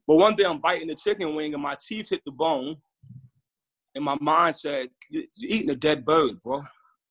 But 0.08 0.18
one 0.18 0.36
day 0.36 0.46
I'm 0.46 0.60
biting 0.60 0.88
the 0.88 0.96
chicken 0.96 1.36
wing 1.36 1.54
and 1.54 1.64
my 1.64 1.76
teeth 1.88 2.10
hit 2.10 2.22
the 2.26 2.32
bone, 2.32 2.78
and 3.96 4.04
my 4.04 4.18
mind 4.20 4.56
said, 4.56 4.90
"You're 5.10 5.24
eating 5.42 5.70
a 5.70 5.76
dead 5.76 6.06
bird, 6.06 6.42
bro. 6.42 6.64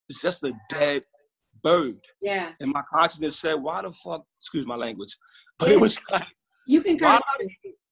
It's 0.08 0.22
just 0.22 0.44
a 0.44 0.52
dead 0.68 1.02
bird." 1.62 1.98
Yeah. 2.20 2.52
And 2.60 2.72
my 2.72 2.82
consciousness 2.88 3.38
said, 3.38 3.54
"Why 3.54 3.82
the 3.82 3.92
fuck?" 3.92 4.24
Excuse 4.38 4.66
my 4.66 4.76
language, 4.76 5.14
but 5.58 5.70
it 5.70 5.80
was 5.80 5.98
like, 6.10 6.26
"You 6.66 6.82
can." 6.82 6.98
Why, 6.98 7.20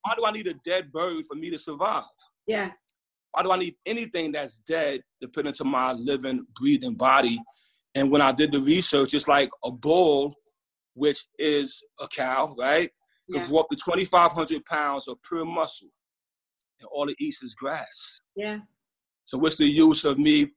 why 0.02 0.14
do 0.14 0.24
I 0.24 0.30
need 0.30 0.46
a 0.46 0.54
dead 0.64 0.92
bird 0.92 1.24
for 1.26 1.34
me 1.34 1.50
to 1.50 1.58
survive? 1.58 2.04
Yeah. 2.46 2.70
Why 3.32 3.42
do 3.42 3.50
I 3.50 3.58
need 3.58 3.74
anything 3.84 4.32
that's 4.32 4.60
dead 4.60 5.00
to 5.20 5.28
put 5.28 5.46
into 5.46 5.64
my 5.64 5.92
living, 5.92 6.46
breathing 6.54 6.94
body 6.94 7.38
and 7.96 8.10
when 8.10 8.20
I 8.20 8.30
did 8.30 8.52
the 8.52 8.60
research, 8.60 9.14
it's 9.14 9.26
like 9.26 9.48
a 9.64 9.72
bull, 9.72 10.34
which 10.94 11.24
is 11.38 11.82
a 11.98 12.06
cow, 12.06 12.54
right? 12.58 12.90
Could 13.32 13.40
yeah. 13.40 13.46
grow 13.48 13.60
up 13.60 13.68
to 13.70 13.76
2,500 13.76 14.64
pounds 14.66 15.08
of 15.08 15.16
pure 15.26 15.46
muscle. 15.46 15.88
And 16.78 16.88
all 16.92 17.08
it 17.08 17.16
eats 17.18 17.42
is 17.42 17.54
grass. 17.54 18.22
Yeah. 18.36 18.58
So 19.24 19.38
what's 19.38 19.56
the 19.56 19.66
use 19.66 20.04
of 20.04 20.18
me 20.18 20.50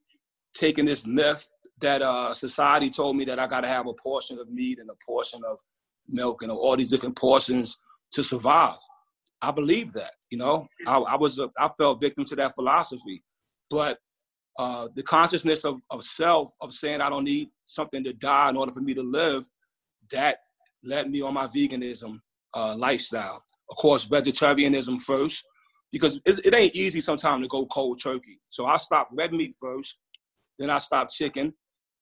taking 0.53 0.85
this 0.85 1.05
myth, 1.05 1.49
that 1.79 2.01
uh, 2.01 2.33
society 2.33 2.89
told 2.89 3.15
me 3.15 3.23
that 3.25 3.39
I 3.39 3.47
got 3.47 3.61
to 3.61 3.67
have 3.67 3.87
a 3.87 3.93
portion 3.93 4.37
of 4.37 4.49
meat 4.49 4.79
and 4.79 4.89
a 4.89 5.05
portion 5.05 5.41
of 5.49 5.57
milk 6.09 6.41
and 6.41 6.51
all 6.51 6.75
these 6.75 6.89
different 6.89 7.15
portions 7.15 7.77
to 8.11 8.23
survive. 8.23 8.79
I 9.41 9.51
believe 9.51 9.93
that, 9.93 10.11
you 10.29 10.37
know, 10.37 10.67
I, 10.85 10.97
I 10.97 11.15
was, 11.15 11.39
a, 11.39 11.49
I 11.57 11.69
fell 11.77 11.95
victim 11.95 12.25
to 12.25 12.35
that 12.35 12.53
philosophy, 12.53 13.23
but 13.69 13.97
uh, 14.59 14.89
the 14.93 15.03
consciousness 15.03 15.63
of, 15.63 15.79
of 15.89 16.03
self, 16.03 16.51
of 16.59 16.73
saying 16.73 16.99
I 16.99 17.09
don't 17.09 17.23
need 17.23 17.47
something 17.65 18.03
to 18.03 18.11
die 18.11 18.49
in 18.49 18.57
order 18.57 18.73
for 18.73 18.81
me 18.81 18.93
to 18.93 19.01
live, 19.01 19.43
that 20.11 20.39
led 20.83 21.09
me 21.09 21.21
on 21.21 21.33
my 21.33 21.47
veganism 21.47 22.19
uh, 22.53 22.75
lifestyle. 22.75 23.41
Of 23.71 23.77
course, 23.77 24.03
vegetarianism 24.03 24.99
first, 24.99 25.45
because 25.93 26.21
it 26.25 26.53
ain't 26.53 26.75
easy 26.75 26.99
sometimes 26.99 27.45
to 27.45 27.47
go 27.47 27.65
cold 27.67 28.01
turkey. 28.03 28.41
So 28.49 28.65
I 28.65 28.75
stopped 28.77 29.13
red 29.15 29.31
meat 29.31 29.55
first, 29.57 29.95
then 30.59 30.69
I 30.69 30.79
stopped 30.79 31.13
chicken, 31.13 31.53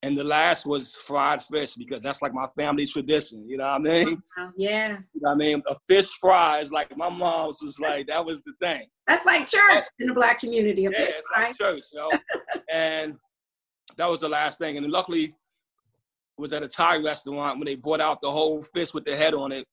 and 0.03 0.17
the 0.17 0.23
last 0.23 0.65
was 0.65 0.95
fried 0.95 1.41
fish 1.41 1.75
because 1.75 2.01
that's 2.01 2.21
like 2.21 2.33
my 2.33 2.47
family's 2.55 2.91
tradition. 2.91 3.47
You 3.47 3.57
know 3.57 3.65
what 3.65 3.75
I 3.75 3.79
mean? 3.79 4.21
Yeah. 4.55 4.97
You 5.13 5.21
know 5.21 5.29
what 5.29 5.31
I 5.31 5.35
mean? 5.35 5.61
A 5.67 5.75
fish 5.87 6.09
fry 6.19 6.59
is 6.59 6.71
like 6.71 6.95
my 6.95 7.09
mom's 7.09 7.57
was 7.61 7.79
like 7.79 8.07
that 8.07 8.23
was 8.25 8.41
the 8.41 8.53
thing. 8.61 8.85
That's 9.07 9.25
like 9.25 9.47
church 9.47 9.85
in 9.99 10.07
the 10.07 10.13
black 10.13 10.39
community. 10.39 10.85
A 10.85 10.91
yeah, 10.91 10.97
fish 10.97 11.13
it's 11.17 11.27
fry. 11.33 11.47
like 11.47 11.57
church, 11.57 11.83
you 11.93 11.99
know? 11.99 12.11
and 12.71 13.15
that 13.97 14.09
was 14.09 14.19
the 14.19 14.29
last 14.29 14.59
thing. 14.59 14.77
And 14.77 14.87
luckily, 14.87 15.33
was 16.37 16.53
at 16.53 16.61
a 16.61 16.67
Thai 16.67 16.97
restaurant 16.97 17.57
when 17.57 17.65
they 17.65 17.75
brought 17.75 18.01
out 18.01 18.21
the 18.21 18.31
whole 18.31 18.61
fish 18.61 18.93
with 18.93 19.05
the 19.05 19.15
head 19.15 19.33
on 19.33 19.51
it, 19.51 19.65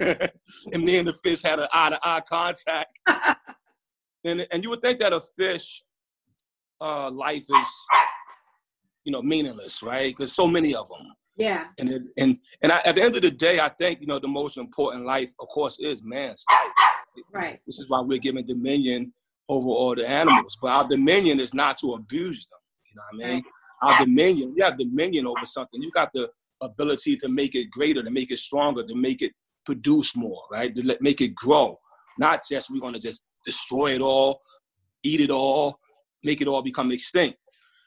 and 0.72 0.82
me 0.82 0.98
and 0.98 1.08
the 1.08 1.14
fish 1.22 1.42
had 1.42 1.58
an 1.58 1.66
eye 1.72 1.90
to 1.90 1.98
eye 2.02 2.22
contact. 2.26 2.98
and 4.24 4.46
and 4.50 4.64
you 4.64 4.70
would 4.70 4.80
think 4.80 5.00
that 5.00 5.12
a 5.12 5.20
fish 5.20 5.82
uh, 6.80 7.10
life 7.10 7.42
is 7.42 7.66
you 9.06 9.12
know 9.12 9.22
meaningless, 9.22 9.82
right? 9.82 10.14
Because 10.14 10.34
so 10.34 10.46
many 10.46 10.74
of 10.74 10.88
them. 10.88 11.06
Yeah. 11.36 11.66
And 11.78 11.90
it, 11.90 12.02
and 12.18 12.38
and 12.60 12.72
I, 12.72 12.80
at 12.84 12.96
the 12.96 13.02
end 13.02 13.14
of 13.16 13.22
the 13.22 13.30
day, 13.30 13.60
I 13.60 13.68
think 13.68 14.00
you 14.00 14.06
know 14.06 14.18
the 14.18 14.28
most 14.28 14.58
important 14.58 15.06
life, 15.06 15.32
of 15.38 15.48
course, 15.48 15.78
is 15.80 16.02
man's 16.04 16.44
life. 16.50 17.24
Right. 17.32 17.60
This 17.66 17.78
is 17.78 17.88
why 17.88 18.00
we're 18.00 18.18
given 18.18 18.44
dominion 18.44 19.12
over 19.48 19.68
all 19.68 19.94
the 19.94 20.06
animals, 20.06 20.58
but 20.60 20.68
our 20.68 20.88
dominion 20.88 21.38
is 21.38 21.54
not 21.54 21.78
to 21.78 21.94
abuse 21.94 22.48
them. 22.48 22.58
You 22.90 22.96
know 22.96 23.02
what 23.10 23.26
I 23.26 23.34
mean? 23.34 23.44
Right. 23.82 23.92
Our 23.98 24.04
dominion, 24.04 24.54
we 24.56 24.62
have 24.62 24.76
dominion 24.76 25.26
over 25.26 25.46
something. 25.46 25.80
You 25.80 25.90
got 25.92 26.10
the 26.12 26.28
ability 26.60 27.16
to 27.18 27.28
make 27.28 27.54
it 27.54 27.70
greater, 27.70 28.02
to 28.02 28.10
make 28.10 28.32
it 28.32 28.38
stronger, 28.38 28.84
to 28.84 28.94
make 28.96 29.22
it 29.22 29.32
produce 29.64 30.16
more, 30.16 30.42
right? 30.50 30.74
To 30.74 30.82
let, 30.84 31.00
make 31.00 31.20
it 31.20 31.34
grow. 31.34 31.78
Not 32.18 32.42
just 32.50 32.70
we're 32.70 32.80
gonna 32.80 32.98
just 32.98 33.24
destroy 33.44 33.94
it 33.94 34.00
all, 34.00 34.40
eat 35.02 35.20
it 35.20 35.30
all, 35.30 35.78
make 36.24 36.40
it 36.40 36.48
all 36.48 36.62
become 36.62 36.90
extinct. 36.90 37.38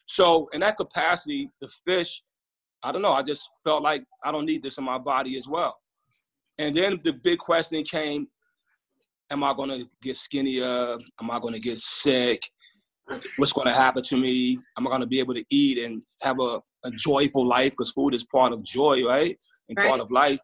So 0.10 0.50
in 0.54 0.62
that 0.62 0.76
capacity, 0.76 1.52
the 1.62 1.70
fish, 1.86 2.24
I 2.82 2.92
don't 2.92 3.04
know, 3.04 3.14
I 3.14 3.22
just 3.22 3.48
felt 3.64 3.84
like 3.84 4.04
I 4.24 4.32
don't 4.32 4.48
need 4.48 4.64
this 4.64 4.80
in 4.80 4.84
my 4.84 4.98
body 4.98 5.38
as 5.38 5.48
well. 5.48 5.78
And 6.58 6.76
then 6.76 6.98
the 7.04 7.14
big 7.14 7.38
question 7.38 7.84
came, 7.84 8.26
am 9.30 9.44
I 9.44 9.54
gonna 9.54 9.84
get 10.02 10.18
skinnier? 10.18 10.98
Am 11.22 11.30
I 11.30 11.38
gonna 11.38 11.60
get 11.60 11.78
sick? 11.78 12.42
What's 13.38 13.54
gonna 13.54 13.76
happen 13.76 14.02
to 14.02 14.18
me? 14.18 14.58
Am 14.80 14.88
I 14.88 14.90
gonna 14.90 15.06
be 15.06 15.20
able 15.20 15.36
to 15.36 15.46
eat 15.52 15.78
and 15.78 16.02
have 16.24 16.40
a, 16.40 16.60
a 16.84 16.90
joyful 16.90 17.46
life? 17.46 17.74
Because 17.74 17.92
food 17.92 18.16
is 18.16 18.24
part 18.24 18.52
of 18.52 18.64
joy, 18.64 19.06
right? 19.06 19.38
And 19.70 19.78
right. 19.78 19.90
part 19.90 20.02
of 20.02 20.10
life. 20.10 20.40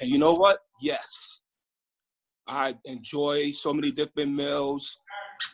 And 0.00 0.08
you 0.08 0.16
know 0.16 0.32
what? 0.32 0.56
Yes. 0.80 1.40
I 2.48 2.76
enjoy 2.86 3.50
so 3.50 3.74
many 3.74 3.92
different 3.92 4.32
meals. 4.32 4.96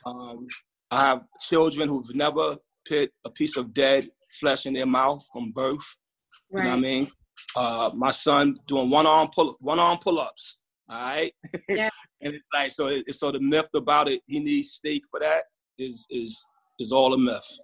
Um, 0.07 0.47
I 0.93 1.05
have 1.07 1.27
children 1.41 1.89
who've 1.89 2.15
never 2.15 2.57
put 2.89 3.11
a 3.25 3.31
piece 3.31 3.57
of 3.57 3.75
dead 3.75 4.09
flesh 4.41 4.67
in 4.67 4.75
their 4.75 4.87
mouth 4.87 5.25
from 5.33 5.53
birth. 5.53 5.97
Right. 6.51 6.65
You 6.65 6.71
know 6.71 6.71
what 6.71 6.79
I 6.79 6.81
mean? 6.81 7.11
Uh, 7.57 7.91
my 7.95 8.11
son 8.11 8.57
doing 8.67 8.91
one 8.91 9.07
arm 9.07 9.29
pull 9.35 9.57
one 9.61 9.79
arm 9.79 9.99
pull 10.03 10.21
ups. 10.21 10.59
All 10.89 10.99
right. 11.01 11.33
Yeah. 11.69 11.91
and 12.21 12.35
it's 12.35 12.49
like 12.53 12.71
so. 12.71 12.89
It, 12.89 13.13
so 13.15 13.31
the 13.31 13.41
myth 13.41 13.69
about 13.75 14.09
it, 14.09 14.23
he 14.27 14.41
needs 14.41 14.73
steak 14.73 15.05
for 15.11 15.21
that, 15.21 15.45
is 15.79 16.07
is 16.11 16.45
is 16.79 16.93
all 16.93 17.15
a 17.15 17.19
myth. 17.19 17.59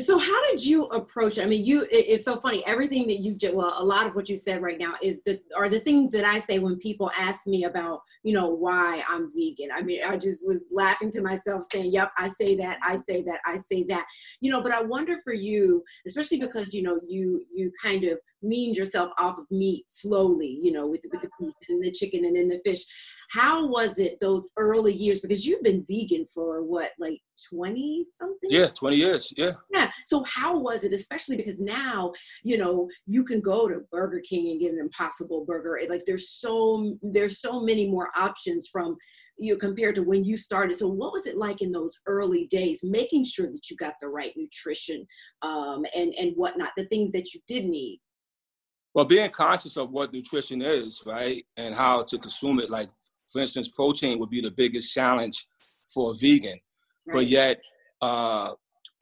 So 0.00 0.18
how 0.18 0.50
did 0.50 0.64
you 0.64 0.84
approach? 0.86 1.38
I 1.38 1.44
mean, 1.44 1.64
you 1.64 1.82
it, 1.82 2.06
it's 2.08 2.24
so 2.24 2.40
funny. 2.40 2.66
Everything 2.66 3.06
that 3.06 3.20
you 3.20 3.36
well, 3.52 3.74
a 3.76 3.84
lot 3.84 4.08
of 4.08 4.16
what 4.16 4.28
you 4.28 4.34
said 4.34 4.60
right 4.60 4.78
now 4.78 4.94
is 5.00 5.22
the 5.22 5.40
are 5.56 5.68
the 5.68 5.78
things 5.78 6.10
that 6.12 6.24
I 6.24 6.40
say 6.40 6.58
when 6.58 6.78
people 6.78 7.12
ask 7.16 7.46
me 7.46 7.64
about, 7.64 8.00
you 8.24 8.34
know, 8.34 8.50
why 8.50 9.04
I'm 9.08 9.30
vegan. 9.30 9.70
I 9.72 9.82
mean, 9.82 10.02
I 10.04 10.16
just 10.16 10.44
was 10.44 10.58
laughing 10.72 11.12
to 11.12 11.22
myself 11.22 11.66
saying, 11.72 11.92
"Yep, 11.92 12.10
I 12.18 12.28
say 12.28 12.56
that. 12.56 12.78
I 12.82 13.00
say 13.08 13.22
that. 13.22 13.40
I 13.46 13.60
say 13.70 13.84
that." 13.84 14.04
You 14.40 14.50
know, 14.50 14.62
but 14.62 14.72
I 14.72 14.82
wonder 14.82 15.18
for 15.22 15.32
you, 15.32 15.84
especially 16.06 16.40
because 16.40 16.74
you 16.74 16.82
know, 16.82 16.98
you 17.06 17.44
you 17.54 17.70
kind 17.80 18.02
of 18.04 18.18
weaned 18.42 18.76
yourself 18.76 19.12
off 19.16 19.38
of 19.38 19.46
meat 19.50 19.84
slowly, 19.88 20.58
you 20.60 20.72
know, 20.72 20.88
with 20.88 21.02
with 21.12 21.22
the 21.22 21.30
beef 21.38 21.54
and 21.68 21.82
the 21.82 21.92
chicken 21.92 22.24
and 22.24 22.36
then 22.36 22.48
the 22.48 22.60
fish 22.64 22.84
how 23.30 23.66
was 23.66 23.98
it 23.98 24.18
those 24.20 24.48
early 24.56 24.92
years? 24.92 25.20
Because 25.20 25.46
you've 25.46 25.62
been 25.62 25.84
vegan 25.88 26.26
for 26.32 26.62
what 26.62 26.92
like 26.98 27.20
20 27.52 28.04
something 28.14 28.48
yeah 28.48 28.68
20 28.68 28.96
years 28.96 29.32
yeah. 29.36 29.52
Yeah 29.72 29.90
so 30.06 30.22
how 30.22 30.56
was 30.56 30.84
it 30.84 30.92
especially 30.92 31.36
because 31.36 31.58
now 31.58 32.12
you 32.44 32.56
know 32.56 32.88
you 33.06 33.24
can 33.24 33.40
go 33.40 33.68
to 33.68 33.80
burger 33.90 34.20
king 34.20 34.50
and 34.50 34.60
get 34.60 34.72
an 34.72 34.78
impossible 34.78 35.44
burger 35.44 35.80
like 35.88 36.04
there's 36.06 36.30
so 36.30 36.96
there's 37.02 37.40
so 37.40 37.60
many 37.60 37.88
more 37.88 38.10
options 38.16 38.68
from 38.68 38.96
you 39.36 39.52
know, 39.52 39.58
compared 39.58 39.94
to 39.96 40.02
when 40.02 40.24
you 40.24 40.36
started. 40.36 40.76
So 40.76 40.88
what 40.88 41.12
was 41.12 41.26
it 41.26 41.36
like 41.36 41.60
in 41.60 41.72
those 41.72 42.00
early 42.06 42.46
days 42.46 42.80
making 42.84 43.24
sure 43.24 43.46
that 43.46 43.68
you 43.70 43.76
got 43.76 43.94
the 44.00 44.08
right 44.08 44.32
nutrition 44.36 45.06
um, 45.42 45.84
and 45.96 46.14
and 46.18 46.32
whatnot 46.36 46.70
the 46.76 46.84
things 46.86 47.12
that 47.12 47.34
you 47.34 47.40
did 47.46 47.64
need? 47.64 48.00
Well 48.94 49.04
being 49.04 49.30
conscious 49.30 49.76
of 49.76 49.90
what 49.90 50.12
nutrition 50.12 50.62
is 50.62 51.02
right 51.04 51.44
and 51.56 51.74
how 51.74 52.02
to 52.02 52.18
consume 52.18 52.60
it 52.60 52.70
like 52.70 52.90
for 53.34 53.40
instance, 53.40 53.68
protein 53.68 54.20
would 54.20 54.30
be 54.30 54.40
the 54.40 54.52
biggest 54.52 54.94
challenge 54.94 55.44
for 55.92 56.12
a 56.12 56.14
vegan, 56.14 56.60
right. 57.06 57.14
but 57.14 57.26
yet, 57.26 57.60
uh, 58.00 58.52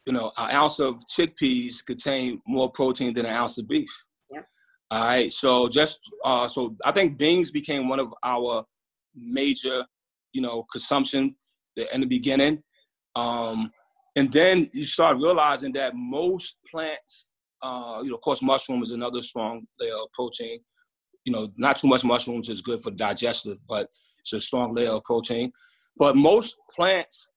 you 0.06 0.14
know, 0.14 0.32
an 0.38 0.50
ounce 0.50 0.80
of 0.80 0.96
chickpeas 1.06 1.84
contain 1.84 2.40
more 2.46 2.70
protein 2.70 3.12
than 3.12 3.26
an 3.26 3.36
ounce 3.36 3.58
of 3.58 3.68
beef. 3.68 3.94
Yep. 4.32 4.44
All 4.90 5.00
right, 5.00 5.30
so 5.30 5.68
just 5.68 6.00
uh, 6.24 6.48
so 6.48 6.74
I 6.82 6.92
think 6.92 7.18
beans 7.18 7.50
became 7.50 7.90
one 7.90 8.00
of 8.00 8.12
our 8.24 8.64
major, 9.14 9.84
you 10.32 10.40
know, 10.40 10.64
consumption 10.72 11.36
in 11.92 12.00
the 12.00 12.06
beginning, 12.06 12.62
um, 13.14 13.70
and 14.16 14.32
then 14.32 14.70
you 14.72 14.84
start 14.84 15.18
realizing 15.18 15.72
that 15.74 15.92
most 15.94 16.56
plants, 16.70 17.30
uh, 17.62 18.00
you 18.02 18.10
know, 18.10 18.16
of 18.16 18.22
course, 18.22 18.40
mushroom 18.42 18.82
is 18.82 18.92
another 18.92 19.20
strong 19.20 19.66
layer 19.78 19.94
of 19.94 20.10
protein, 20.12 20.58
you 21.24 21.32
know, 21.32 21.48
not 21.56 21.76
too 21.76 21.88
much 21.88 22.04
mushrooms 22.04 22.48
is 22.48 22.62
good 22.62 22.80
for 22.80 22.90
digestive, 22.90 23.58
but 23.68 23.84
it's 24.18 24.32
a 24.32 24.40
strong 24.40 24.74
layer 24.74 24.90
of 24.90 25.04
protein. 25.04 25.52
But 25.96 26.16
most 26.16 26.56
plants 26.74 27.30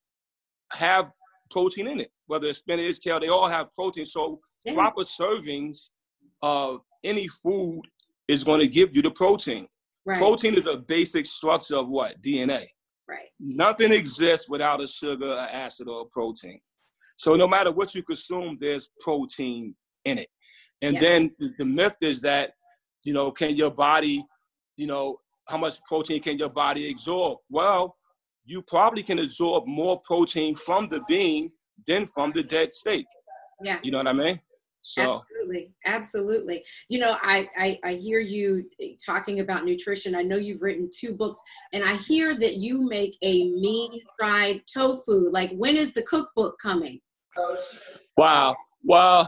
have 0.74 1.12
protein 1.52 1.88
in 1.88 2.00
it, 2.00 2.12
whether 2.28 2.48
it's 2.48 2.60
spinach, 2.60 3.00
kale, 3.02 3.20
they 3.20 3.28
all 3.28 3.48
have 3.48 3.72
protein. 3.72 4.06
So 4.06 4.40
yeah. 4.66 4.74
proper 4.74 5.02
servings 5.02 5.90
of 6.42 6.82
any 7.04 7.28
food 7.28 7.82
is 8.28 8.44
going 8.44 8.62
to 8.62 8.68
give 8.68 8.96
you 8.96 9.02
the 9.02 9.12
protein. 9.12 9.68
Right. 10.06 10.18
Protein 10.18 10.56
is 10.56 10.68
a 10.68 10.78
basic 10.78 11.26
structure 11.26 11.78
of 11.78 11.88
what? 11.88 12.22
DNA. 12.22 12.66
Right. 13.08 13.30
Nothing 13.40 13.92
exists 13.92 14.50
without 14.50 14.82
a 14.82 14.88
sugar, 14.88 15.32
an 15.34 15.50
acid, 15.52 15.88
or 15.88 16.02
a 16.02 16.06
protein. 16.06 16.60
So 17.18 17.36
no 17.36 17.48
matter 17.48 17.72
what 17.72 17.94
you 17.96 18.04
consume, 18.04 18.58
there's 18.60 18.90
protein 19.00 19.76
in 20.06 20.18
it. 20.18 20.30
And 20.82 20.96
yeah. 20.96 21.00
then 21.00 21.32
the, 21.40 21.54
the 21.60 21.66
myth 21.66 21.96
is 22.02 22.22
that 22.22 22.54
you 23.06 23.14
know, 23.14 23.32
can 23.32 23.56
your 23.56 23.72
body, 23.72 24.26
you 24.76 24.88
know, 24.88 25.18
how 25.48 25.58
much 25.58 25.82
protein 25.84 26.22
can 26.22 26.38
your 26.38 26.50
body 26.50 26.92
absorb? 26.92 27.38
Well, 27.50 27.96
you 28.44 28.62
probably 28.64 29.04
can 29.04 29.20
absorb 29.20 29.66
more 29.66 30.02
protein 30.02 30.56
from 30.56 30.90
the 30.90 31.02
bean 31.08 31.52
than 31.88 32.06
from 32.08 32.34
the 32.34 32.44
dead 32.44 32.72
steak. 32.72 33.06
Yeah. 33.64 33.80
You 33.84 33.92
know 33.92 34.00
what 34.00 34.08
I 34.08 34.14
mean? 34.14 34.40
So 34.82 35.02
absolutely, 35.02 35.74
absolutely. 35.86 36.64
You 36.90 37.00
know, 37.00 37.18
I, 37.20 37.50
I 37.58 37.80
I 37.84 37.94
hear 37.96 38.20
you 38.20 38.70
talking 39.04 39.40
about 39.40 39.66
nutrition. 39.66 40.14
I 40.14 40.22
know 40.22 40.36
you've 40.36 40.62
written 40.62 40.92
two 40.96 41.14
books, 41.14 41.40
and 41.74 41.84
I 41.84 41.96
hear 41.96 42.36
that 42.36 42.58
you 42.58 42.88
make 42.88 43.18
a 43.24 43.50
mean 43.50 44.00
fried 44.16 44.62
tofu. 44.72 45.28
Like, 45.32 45.52
when 45.54 45.76
is 45.76 45.92
the 45.94 46.04
cookbook 46.04 46.60
coming? 46.62 47.02
Wow, 48.16 48.56
wow. 48.84 49.26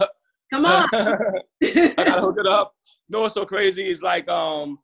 Come 0.51 0.65
on. 0.65 0.87
I 0.93 1.93
gotta 1.97 2.21
hook 2.21 2.37
it 2.39 2.47
up. 2.47 2.73
No, 3.09 3.21
what's 3.21 3.33
so 3.33 3.45
crazy 3.45 3.87
is 3.87 4.01
like 4.01 4.27
um 4.29 4.79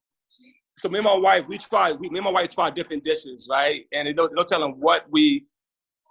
so 0.78 0.90
me 0.90 1.00
and 1.00 1.06
my 1.06 1.16
wife, 1.16 1.48
we 1.48 1.58
tried, 1.58 2.00
we, 2.00 2.10
me 2.10 2.20
and 2.20 2.26
my 2.26 2.32
wife 2.32 2.54
tried 2.54 2.76
different 2.76 3.04
dishes, 3.04 3.48
right? 3.50 3.86
And 3.94 4.08
they 4.08 4.14
don't, 4.14 4.32
they 4.36 4.44
tell 4.44 4.60
them 4.60 4.74
what 4.80 5.06
we, 5.10 5.46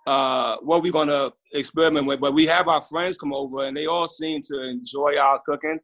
uh, 0.06 0.56
what 0.62 0.82
we're 0.82 0.92
gonna 0.92 1.30
experiment 1.52 2.06
with. 2.06 2.21
But 2.21 2.35
we 2.35 2.47
have 2.47 2.68
our 2.68 2.80
friends 2.80 3.18
come 3.18 3.32
over, 3.32 3.64
and 3.64 3.76
they 3.76 3.87
all 3.87 4.09
seem 4.09 4.40
to 4.50 4.62
enjoy 4.62 5.18
our 5.18 5.40
cooking. 5.44 5.78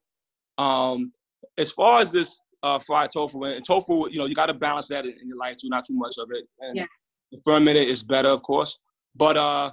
Um, 0.58 1.12
as 1.56 1.70
far 1.70 2.00
as 2.00 2.12
this 2.12 2.40
uh, 2.62 2.78
fried 2.78 3.10
tofu, 3.10 3.44
and 3.44 3.64
tofu, 3.64 4.08
you 4.10 4.18
know, 4.18 4.26
you 4.26 4.34
got 4.34 4.46
to 4.46 4.54
balance 4.54 4.88
that 4.88 5.04
in, 5.04 5.12
in, 5.12 5.28
your 5.28 5.38
life 5.38 5.56
too, 5.56 5.68
not 5.68 5.84
too 5.84 5.96
much 5.96 6.16
of 6.18 6.28
it. 6.32 6.44
And 6.60 6.76
yeah. 6.76 6.86
fermented 7.44 7.88
is 7.88 8.02
better, 8.02 8.28
of 8.28 8.42
course. 8.42 8.78
But 9.14 9.36
uh, 9.36 9.72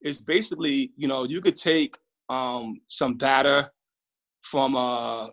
it's 0.00 0.20
basically, 0.20 0.90
you 0.96 1.06
know, 1.06 1.24
you 1.24 1.40
could 1.40 1.56
take 1.56 1.96
um, 2.28 2.80
some 2.88 3.14
batter 3.14 3.68
from 4.42 4.76
uh, 4.76 5.28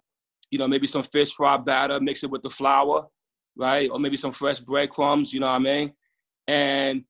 you 0.52 0.60
know, 0.60 0.68
maybe 0.68 0.86
some 0.86 1.04
fish 1.04 1.32
fry 1.32 1.58
batter, 1.58 2.00
mix 2.00 2.24
it 2.24 2.30
with 2.30 2.44
the 2.44 2.50
flour, 2.50 3.08
right? 3.56 3.90
Or 3.90 4.00
maybe 4.00 4.18
some 4.18 4.34
fresh 4.34 4.60
breadcrumbs, 4.60 5.34
you 5.34 5.40
know 5.40 5.48
what 5.48 5.56
I 5.56 5.60
mean? 5.60 5.94
And 6.48 7.04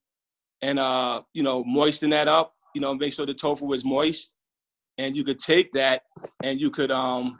and 0.62 0.78
uh, 0.80 1.24
you 1.34 1.42
know, 1.42 1.64
moisten 1.64 2.12
that 2.12 2.28
up, 2.28 2.54
you 2.76 2.82
know, 2.82 2.94
make 2.94 3.14
sure 3.14 3.26
the 3.26 3.34
tofu 3.34 3.74
is 3.74 3.84
moist. 3.84 4.36
And 4.98 5.18
you 5.18 5.24
could 5.24 5.40
take 5.40 5.72
that 5.72 6.04
and 6.44 6.62
you 6.62 6.70
could 6.70 6.92
um 6.92 7.40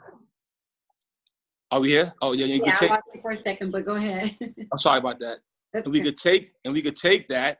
are 1.70 1.80
we 1.80 1.90
here? 1.90 2.12
Oh 2.20 2.32
yeah, 2.32 2.46
you 2.46 2.56
yeah, 2.56 2.64
could 2.64 2.74
take 2.74 2.90
I 2.90 2.98
for 3.20 3.30
a 3.30 3.36
second, 3.36 3.70
but 3.70 3.86
go 3.86 3.94
ahead. 3.94 4.36
I'm 4.72 4.78
sorry 4.78 4.98
about 4.98 5.20
that. 5.20 5.38
That's 5.72 5.86
and 5.86 5.92
we 5.92 6.00
good. 6.00 6.08
could 6.08 6.16
take 6.16 6.52
and 6.64 6.74
we 6.74 6.82
could 6.82 6.96
take 6.96 7.28
that 7.28 7.58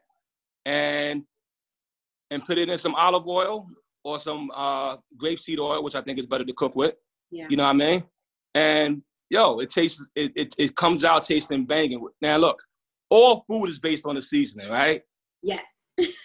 and 0.67 1.23
and 2.31 2.45
put 2.45 2.59
it 2.59 2.69
in 2.69 2.79
some 2.79 2.95
olive 2.95 3.29
oil 3.29 3.69
or 4.05 4.19
some 4.19 4.51
uh 4.55 4.97
grapeseed 5.17 5.59
oil, 5.59 5.83
which 5.83 5.95
I 5.95 6.03
think 6.03 6.19
is 6.19 6.27
better 6.27 6.45
to 6.45 6.53
cook 6.55 6.77
with. 6.77 6.95
yeah. 7.31 7.47
You 7.49 7.57
know 7.57 7.65
what 7.65 7.71
I 7.71 7.73
mean? 7.75 8.05
And 8.55 9.03
yo, 9.31 9.59
it 9.59 9.71
tastes 9.71 10.09
it 10.15 10.33
it, 10.35 10.55
it 10.59 10.77
comes 10.77 11.05
out 11.05 11.23
tasting 11.25 11.65
banging. 11.65 12.07
Now 12.21 12.37
look, 12.37 12.59
all 13.11 13.45
food 13.49 13.67
is 13.67 13.79
based 13.79 14.07
on 14.07 14.15
the 14.15 14.23
seasoning, 14.23 14.71
right? 14.71 15.03
Yes. 15.43 15.65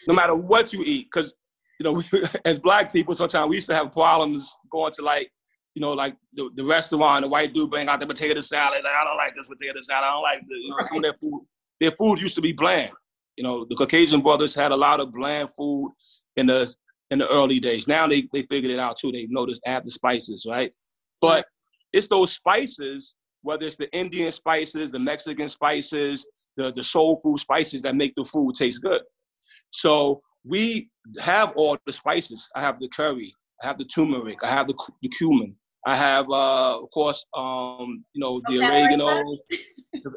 No 0.08 0.14
matter 0.14 0.36
what 0.36 0.72
you 0.74 0.84
eat, 0.84 1.08
because 1.12 1.34
you 1.80 1.84
know, 1.84 2.02
as 2.46 2.60
black 2.60 2.92
people, 2.92 3.14
sometimes 3.14 3.50
we 3.50 3.56
used 3.56 3.70
to 3.70 3.76
have 3.76 3.92
problems 3.92 4.56
going 4.72 4.94
to 4.94 5.04
like, 5.04 5.32
you 5.76 5.82
know, 5.82 5.94
like 5.94 6.16
the, 6.34 6.50
the 6.56 6.64
restaurant, 6.64 7.24
the 7.24 7.30
white 7.30 7.54
dude 7.54 7.70
bring 7.70 7.88
out 7.88 8.00
the 8.00 8.08
potato 8.08 8.40
salad. 8.42 8.84
Like, 8.84 8.94
I 8.94 9.04
don't 9.04 9.18
like 9.18 9.36
this 9.36 9.48
potato 9.48 9.80
salad. 9.82 10.06
I 10.06 10.12
don't 10.14 10.24
like 10.24 10.42
the, 10.48 10.56
you 10.56 10.70
know, 10.70 10.78
some 10.82 10.98
of 10.98 11.04
their 11.04 11.14
food. 11.14 11.46
Their 11.80 11.92
food 11.92 12.20
used 12.20 12.36
to 12.36 12.42
be 12.42 12.52
bland. 12.52 12.92
You 13.36 13.44
know, 13.44 13.66
the 13.70 13.76
Caucasian 13.76 14.22
brothers 14.22 14.56
had 14.56 14.72
a 14.72 14.76
lot 14.76 15.00
of 15.00 15.12
bland 15.12 15.52
food 15.52 15.92
in 16.36 16.48
the 16.48 16.74
in 17.12 17.20
the 17.20 17.30
early 17.30 17.60
days. 17.60 17.88
Now 17.88 18.08
they 18.08 18.28
they 18.34 18.44
figured 18.44 18.72
it 18.72 18.80
out 18.80 18.98
too. 18.98 19.12
They 19.12 19.28
noticed 19.30 19.62
add 19.66 19.86
the 19.86 19.92
spices, 19.92 20.46
right? 20.50 20.72
But 21.22 21.46
it's 21.94 22.08
those 22.08 22.34
spices, 22.34 23.16
whether 23.42 23.66
it's 23.66 23.78
the 23.78 23.92
Indian 23.92 24.32
spices, 24.32 24.92
the 24.92 25.00
Mexican 25.00 25.48
spices, 25.48 26.28
the 26.58 26.72
the 26.72 26.84
soul 26.84 27.20
food 27.24 27.40
spices 27.40 27.82
that 27.84 27.96
make 27.96 28.14
the 28.16 28.26
food 28.26 28.56
taste 28.56 28.82
good. 28.82 29.02
So 29.70 30.22
we 30.44 30.90
have 31.20 31.52
all 31.56 31.78
the 31.86 31.94
spices. 31.94 32.50
I 32.56 32.62
have 32.62 32.80
the 32.80 32.90
curry, 32.90 33.34
I 33.64 33.68
have 33.68 33.78
the 33.78 33.86
turmeric, 33.86 34.44
I 34.44 34.50
have 34.50 34.68
the, 34.68 34.76
the 35.02 35.10
cumin, 35.10 35.56
I 35.88 35.96
have, 35.96 36.30
uh, 36.30 36.80
of 36.84 36.90
course, 36.94 37.26
um, 37.34 38.04
you 38.12 38.20
know, 38.20 38.42
the 38.48 38.60
oregano. 38.60 39.38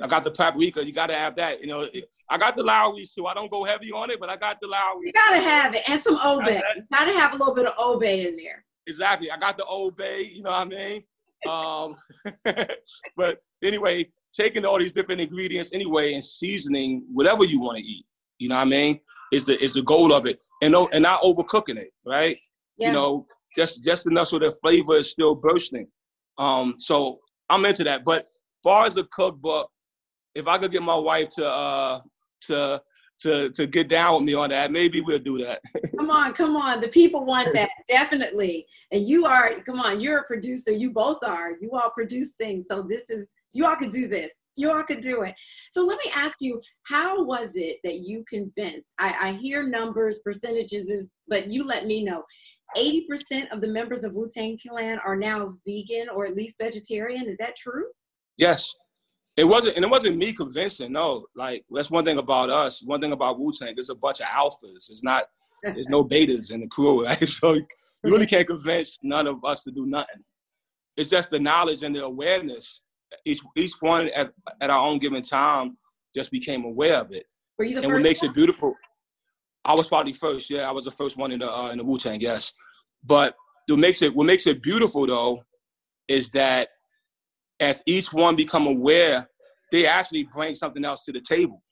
I 0.03 0.09
got 0.09 0.25
the 0.25 0.33
paprika. 0.33 0.85
You 0.85 0.93
got 0.93 1.07
to 1.07 1.15
have 1.15 1.37
that. 1.37 1.61
You 1.61 1.69
know, 1.69 1.89
I 2.29 2.39
got 2.39 2.57
the 2.57 2.65
Lawry's 2.65 3.12
too. 3.12 3.27
I 3.27 3.35
don't 3.35 3.50
go 3.53 3.62
heavy 3.62 3.93
on 3.93 4.11
it, 4.11 4.19
but 4.19 4.29
I 4.29 4.37
got 4.37 4.59
the 4.61 4.67
You 4.67 5.12
gotta 5.12 5.41
have 5.41 5.73
it. 5.77 5.89
And 5.89 6.03
some 6.03 6.15
that- 6.17 6.62
You 6.77 6.83
gotta 6.93 7.12
have 7.17 7.35
a 7.35 7.37
little 7.37 7.55
bit 7.55 7.67
of 7.67 7.75
Old 7.79 8.00
Bay 8.00 8.27
in 8.27 8.37
there. 8.37 8.65
Exactly. 8.89 9.31
I 9.31 9.37
got 9.37 9.57
the 9.57 9.65
Old 9.65 9.97
Bay. 9.97 10.23
You 10.35 10.43
know 10.43 10.50
what 10.50 10.61
I 10.61 10.65
mean? 10.65 11.05
Um, 11.49 11.95
but 13.17 13.39
anyway, 13.62 14.11
taking 14.33 14.67
all 14.67 14.79
these 14.81 14.93
different 14.93 15.21
ingredients 15.21 15.73
anyway 15.73 16.15
and 16.15 16.25
seasoning 16.25 17.05
whatever 17.12 17.45
you 17.45 17.61
want 17.61 17.79
to 17.79 17.85
eat. 17.85 18.05
You 18.39 18.49
know 18.49 18.57
what 18.57 18.62
I 18.62 18.65
mean? 18.65 19.00
Is 19.33 19.45
the 19.45 19.62
is 19.62 19.75
the 19.75 19.83
goal 19.83 20.12
of 20.12 20.27
it, 20.27 20.45
and 20.62 20.73
no, 20.73 20.89
and 20.93 21.03
not 21.05 21.23
overcooking 21.23 21.77
it, 21.77 21.93
right? 22.05 22.37
Yeah. 22.77 22.89
You 22.89 22.93
know, 22.93 23.27
just 23.57 23.85
just 23.85 24.07
enough 24.07 24.28
so 24.28 24.38
the 24.38 24.52
flavor 24.62 24.97
is 24.97 25.11
still 25.11 25.35
bursting. 25.35 25.87
Um, 26.38 26.75
so 26.78 27.19
I'm 27.49 27.64
into 27.64 27.85
that. 27.85 28.04
But 28.04 28.26
far 28.62 28.87
as 28.87 28.95
the 28.95 29.04
cookbook, 29.12 29.71
if 30.35 30.47
I 30.49 30.59
could 30.59 30.73
get 30.73 30.83
my 30.83 30.97
wife 30.97 31.28
to 31.30 31.47
uh 31.47 32.00
to 32.42 32.80
to 33.21 33.50
to 33.50 33.66
get 33.66 33.88
down 33.88 34.14
with 34.14 34.25
me 34.25 34.35
on 34.35 34.50
that, 34.50 34.73
maybe 34.73 35.00
we'll 35.00 35.19
do 35.19 35.38
that. 35.38 35.61
come 35.99 36.11
on, 36.11 36.33
come 36.33 36.57
on. 36.57 36.80
The 36.80 36.88
people 36.88 37.25
want 37.25 37.52
that, 37.54 37.71
definitely. 37.88 38.66
And 38.92 39.07
you 39.07 39.26
are, 39.26 39.60
come 39.67 39.80
on, 39.80 40.00
you're 40.00 40.19
a 40.19 40.25
producer. 40.25 40.73
You 40.73 40.91
both 40.91 41.19
are. 41.23 41.52
You 41.60 41.71
all 41.73 41.91
produce 41.91 42.32
things. 42.32 42.67
So 42.71 42.82
this 42.82 43.02
is, 43.08 43.32
you 43.52 43.67
all 43.67 43.76
could 43.76 43.93
do 43.93 44.08
this. 44.08 44.32
You 44.56 44.71
all 44.71 44.82
could 44.82 45.00
do 45.00 45.23
it. 45.23 45.34
So 45.71 45.84
let 45.84 45.99
me 46.04 46.10
ask 46.15 46.39
you, 46.41 46.60
how 46.82 47.23
was 47.23 47.52
it 47.54 47.78
that 47.84 48.00
you 48.00 48.25
convinced? 48.28 48.95
I, 48.99 49.15
I 49.21 49.32
hear 49.32 49.63
numbers, 49.63 50.21
percentages, 50.21 51.08
but 51.28 51.47
you 51.47 51.65
let 51.65 51.86
me 51.86 52.02
know. 52.02 52.25
80% 52.76 53.50
of 53.52 53.61
the 53.61 53.69
members 53.69 54.04
of 54.04 54.13
Wu 54.15 54.28
Tang 54.35 54.59
Clan 54.67 54.99
are 55.04 55.17
now 55.17 55.54
vegan 55.67 56.09
or 56.09 56.26
at 56.26 56.35
least 56.37 56.59
vegetarian. 56.61 57.26
Is 57.26 57.39
that 57.39 57.56
true? 57.56 57.85
Yes. 58.37 58.73
It 59.37 59.45
wasn't, 59.45 59.76
and 59.76 59.85
it 59.85 59.91
wasn't 59.91 60.17
me 60.19 60.33
convincing. 60.33 60.93
No, 60.93 61.26
like 61.35 61.65
that's 61.71 61.91
one 61.91 62.04
thing 62.04 62.19
about 62.19 62.50
us. 62.50 62.83
One 62.85 63.00
thing 63.00 63.13
about 63.13 63.39
Wu 63.39 63.52
Tang, 63.59 63.75
there's 63.75 63.89
a 63.91 63.95
bunch 63.95 64.21
of 64.21 64.26
alphas. 64.26 64.91
It's 64.91 65.02
not, 65.04 65.25
there's 65.63 65.89
no 65.89 66.04
betas 66.04 66.52
in 66.52 66.61
the 66.61 66.69
crew, 66.69 67.04
right? 67.06 67.26
So 67.28 67.54
you 67.54 67.65
really 68.04 68.26
can't 68.26 68.47
convince 68.47 68.99
none 69.02 69.26
of 69.26 69.45
us 69.45 69.63
to 69.65 69.71
do 69.71 69.87
nothing. 69.87 70.23
It's 70.97 71.11
just 71.11 71.30
the 71.30 71.39
knowledge 71.39 71.83
and 71.83 71.95
the 71.95 72.04
awareness. 72.04 72.83
Each 73.25 73.41
each 73.56 73.73
one 73.80 74.09
at, 74.15 74.30
at 74.61 74.71
our 74.71 74.87
own 74.87 74.99
given 74.99 75.23
time 75.23 75.76
just 76.15 76.30
became 76.30 76.65
aware 76.65 76.99
of 77.00 77.11
it, 77.13 77.25
Were 77.59 77.65
you 77.65 77.75
the 77.75 77.83
and 77.83 77.87
first? 77.87 77.95
what 77.95 78.02
makes 78.02 78.23
one? 78.23 78.30
it 78.30 78.35
beautiful. 78.35 78.75
I 79.65 79.75
was 79.75 79.87
probably 79.87 80.13
first. 80.13 80.51
Yeah, 80.51 80.69
I 80.69 80.73
was 80.73 80.85
the 80.85 80.91
first 80.91 81.17
one 81.17 81.33
in 81.33 81.41
the 81.41 81.53
uh, 81.53 81.71
in 81.71 81.79
the 81.79 81.85
Wu 81.85 81.97
Tang. 81.99 82.21
Yes, 82.21 82.53
but 83.05 83.35
what 83.67 83.79
makes 83.79 84.03
it 84.03 84.15
what 84.15 84.27
makes 84.27 84.47
it 84.47 84.63
beautiful 84.63 85.07
though 85.07 85.43
is 86.09 86.31
that 86.31 86.69
as 87.61 87.83
each 87.87 88.13
one 88.13 88.35
become 88.35 88.67
aware, 88.67 89.29
they 89.71 89.87
actually 89.87 90.25
bring 90.25 90.55
something 90.55 90.85
else 90.85 91.05
to 91.05 91.13
the 91.13 91.21
table. 91.21 91.63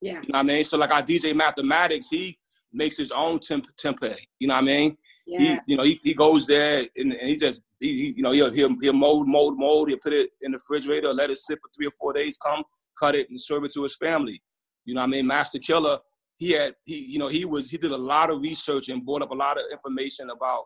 Yeah. 0.00 0.14
You 0.14 0.32
know 0.32 0.38
what 0.38 0.38
I 0.38 0.42
mean? 0.42 0.64
So 0.64 0.78
like 0.78 0.90
our 0.90 1.02
DJ 1.02 1.34
Mathematics, 1.34 2.08
he 2.08 2.38
makes 2.72 2.96
his 2.96 3.12
own 3.12 3.38
temp- 3.38 3.68
template. 3.76 4.18
You 4.38 4.48
know 4.48 4.54
what 4.54 4.64
I 4.64 4.66
mean? 4.66 4.96
Yeah. 5.26 5.38
He, 5.38 5.58
you 5.66 5.76
know, 5.76 5.84
he, 5.84 6.00
he 6.02 6.14
goes 6.14 6.46
there 6.46 6.86
and, 6.96 7.12
and 7.12 7.28
he 7.28 7.36
just, 7.36 7.62
he, 7.80 7.98
he, 7.98 8.14
you 8.16 8.22
know, 8.22 8.32
he'll, 8.32 8.50
he'll, 8.50 8.76
he'll 8.80 8.92
mold, 8.92 9.28
mold, 9.28 9.58
mold. 9.58 9.88
He'll 9.88 9.98
put 9.98 10.12
it 10.12 10.30
in 10.42 10.52
the 10.52 10.58
refrigerator, 10.58 11.12
let 11.12 11.30
it 11.30 11.38
sit 11.38 11.58
for 11.60 11.70
three 11.76 11.86
or 11.86 11.92
four 11.92 12.12
days, 12.12 12.38
come, 12.38 12.64
cut 12.98 13.14
it 13.14 13.28
and 13.30 13.40
serve 13.40 13.64
it 13.64 13.72
to 13.74 13.82
his 13.82 13.96
family. 13.96 14.42
You 14.84 14.94
know 14.94 15.00
what 15.00 15.08
I 15.08 15.10
mean? 15.10 15.26
Masta 15.26 15.58
Killa, 15.58 16.00
he 16.38 16.52
had, 16.52 16.74
he, 16.84 16.98
you 16.98 17.18
know, 17.18 17.28
he 17.28 17.44
was, 17.44 17.70
he 17.70 17.78
did 17.78 17.92
a 17.92 17.96
lot 17.96 18.30
of 18.30 18.40
research 18.40 18.88
and 18.88 19.04
brought 19.04 19.22
up 19.22 19.30
a 19.30 19.34
lot 19.34 19.58
of 19.58 19.64
information 19.70 20.30
about 20.30 20.64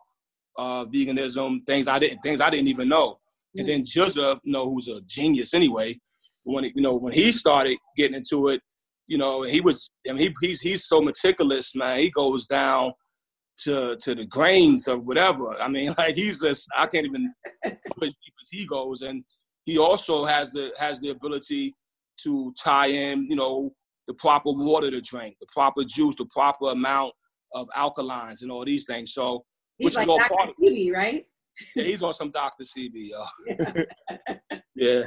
uh, 0.57 0.85
veganism, 0.85 1.63
things 1.65 1.87
I 1.87 1.99
didn't, 1.99 2.19
things 2.19 2.41
I 2.41 2.49
didn't 2.49 2.67
even 2.67 2.89
know. 2.89 3.19
And 3.55 3.67
then 3.67 3.81
GZA, 3.81 4.39
you 4.43 4.51
know, 4.51 4.69
who's 4.69 4.87
a 4.87 5.01
genius 5.01 5.53
anyway, 5.53 5.99
when 6.43 6.65
it, 6.65 6.73
you 6.75 6.81
know 6.81 6.95
when 6.95 7.13
he 7.13 7.31
started 7.31 7.77
getting 7.95 8.17
into 8.17 8.47
it, 8.47 8.61
you 9.07 9.17
know, 9.17 9.43
he 9.43 9.61
was 9.61 9.91
I 10.07 10.13
mean 10.13 10.33
he, 10.41 10.47
he's 10.47 10.61
he's 10.61 10.85
so 10.85 11.01
meticulous, 11.01 11.75
man. 11.75 11.99
He 11.99 12.09
goes 12.09 12.47
down 12.47 12.93
to 13.63 13.97
to 13.97 14.15
the 14.15 14.25
grains 14.25 14.87
of 14.87 15.05
whatever. 15.07 15.59
I 15.61 15.67
mean, 15.67 15.93
like 15.97 16.15
he's 16.15 16.41
just 16.41 16.67
I 16.77 16.87
can't 16.87 17.05
even 17.05 17.33
as 17.63 17.71
deep 17.73 18.33
as 18.41 18.49
he 18.51 18.65
goes, 18.65 19.01
and 19.01 19.23
he 19.65 19.77
also 19.77 20.25
has 20.25 20.51
the 20.53 20.71
has 20.77 20.99
the 21.01 21.09
ability 21.09 21.75
to 22.23 22.53
tie 22.61 22.87
in, 22.87 23.23
you 23.27 23.35
know, 23.35 23.73
the 24.11 24.17
proper 24.17 24.51
water 24.51 24.91
to 24.91 24.99
drink, 24.99 25.37
the 25.39 25.47
proper 25.53 25.83
juice, 25.85 26.15
the 26.17 26.25
proper 26.25 26.71
amount 26.71 27.13
of 27.53 27.69
alkalines, 27.77 28.41
and 28.41 28.51
all 28.51 28.65
these 28.65 28.85
things. 28.85 29.13
So 29.13 29.45
He's 29.77 29.95
like 29.95 30.07
Dr. 30.07 30.35
part 30.35 30.49
Phoebe, 30.59 30.91
right? 30.91 31.25
yeah, 31.75 31.83
he's 31.85 32.03
on 32.03 32.13
some 32.13 32.29
Dr. 32.29 32.63
Sebi, 32.65 33.09
yo. 33.09 33.25
yeah. 34.75 35.03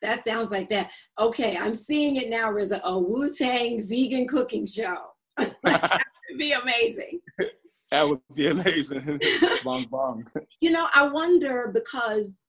That 0.00 0.24
sounds 0.24 0.50
like 0.52 0.68
that. 0.68 0.90
Okay, 1.18 1.56
I'm 1.56 1.74
seeing 1.74 2.16
it 2.16 2.28
now 2.28 2.54
as 2.56 2.70
a, 2.70 2.80
a 2.84 2.98
Wu 2.98 3.32
Tang 3.32 3.86
vegan 3.86 4.28
cooking 4.28 4.66
show. 4.66 4.96
that 5.36 6.02
would 6.30 6.38
be 6.38 6.52
amazing. 6.52 7.20
That 7.90 8.08
would 8.08 8.20
be 8.36 8.46
amazing. 8.46 9.18
bong 9.64 9.84
bong. 9.90 10.24
You 10.60 10.70
know, 10.70 10.86
I 10.94 11.08
wonder 11.08 11.72
because, 11.74 12.46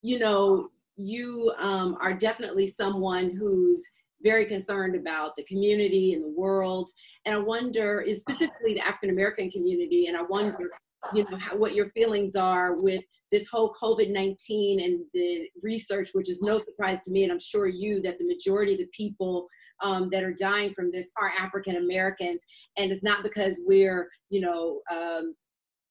you 0.00 0.18
know, 0.18 0.70
you 0.96 1.52
um, 1.58 1.98
are 2.00 2.14
definitely 2.14 2.68
someone 2.68 3.30
who's 3.30 3.86
very 4.22 4.46
concerned 4.46 4.96
about 4.96 5.36
the 5.36 5.44
community 5.44 6.14
and 6.14 6.22
the 6.22 6.34
world. 6.36 6.90
And 7.24 7.34
I 7.34 7.38
wonder, 7.38 8.00
is 8.00 8.20
specifically 8.20 8.74
the 8.74 8.86
African 8.86 9.10
American 9.10 9.50
community, 9.50 10.06
and 10.06 10.16
I 10.16 10.22
wonder, 10.22 10.70
you 11.14 11.24
know, 11.24 11.36
how, 11.38 11.56
what 11.56 11.74
your 11.74 11.90
feelings 11.90 12.36
are 12.36 12.74
with 12.74 13.02
this 13.30 13.48
whole 13.48 13.74
COVID 13.80 14.10
19 14.10 14.80
and 14.80 15.00
the 15.14 15.48
research, 15.62 16.10
which 16.12 16.30
is 16.30 16.42
no 16.42 16.58
surprise 16.58 17.02
to 17.02 17.10
me, 17.10 17.24
and 17.24 17.32
I'm 17.32 17.40
sure 17.40 17.66
you, 17.66 18.00
that 18.02 18.18
the 18.18 18.26
majority 18.26 18.72
of 18.72 18.78
the 18.78 18.88
people 18.92 19.48
um, 19.82 20.08
that 20.10 20.24
are 20.24 20.34
dying 20.34 20.72
from 20.72 20.90
this 20.90 21.10
are 21.20 21.32
African 21.38 21.76
Americans. 21.76 22.42
And 22.76 22.90
it's 22.90 23.02
not 23.02 23.22
because 23.22 23.60
we're, 23.64 24.08
you 24.30 24.40
know, 24.40 24.80
um, 24.90 25.34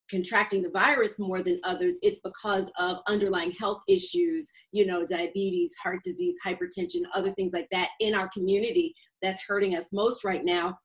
contracting 0.10 0.62
the 0.62 0.70
virus 0.70 1.20
more 1.20 1.41
than 1.41 1.60
others, 1.63 1.98
it's 2.02 2.20
because 2.20 2.72
of 2.80 3.00
underlying 3.08 3.52
health 3.52 3.82
issues, 3.88 4.50
you 4.72 4.86
know, 4.86 5.06
diabetes, 5.06 5.76
heart 5.76 6.00
disease, 6.04 6.38
hypertension, 6.46 7.02
other 7.13 7.32
things 7.34 7.54
like 7.54 7.67
that 7.72 7.89
in 8.00 8.13
our 8.13 8.30
community 8.30 8.93
that's 9.22 9.43
hurting 9.43 9.76
us 9.76 9.89
most 9.91 10.24
right 10.24 10.43
now. 10.43 10.78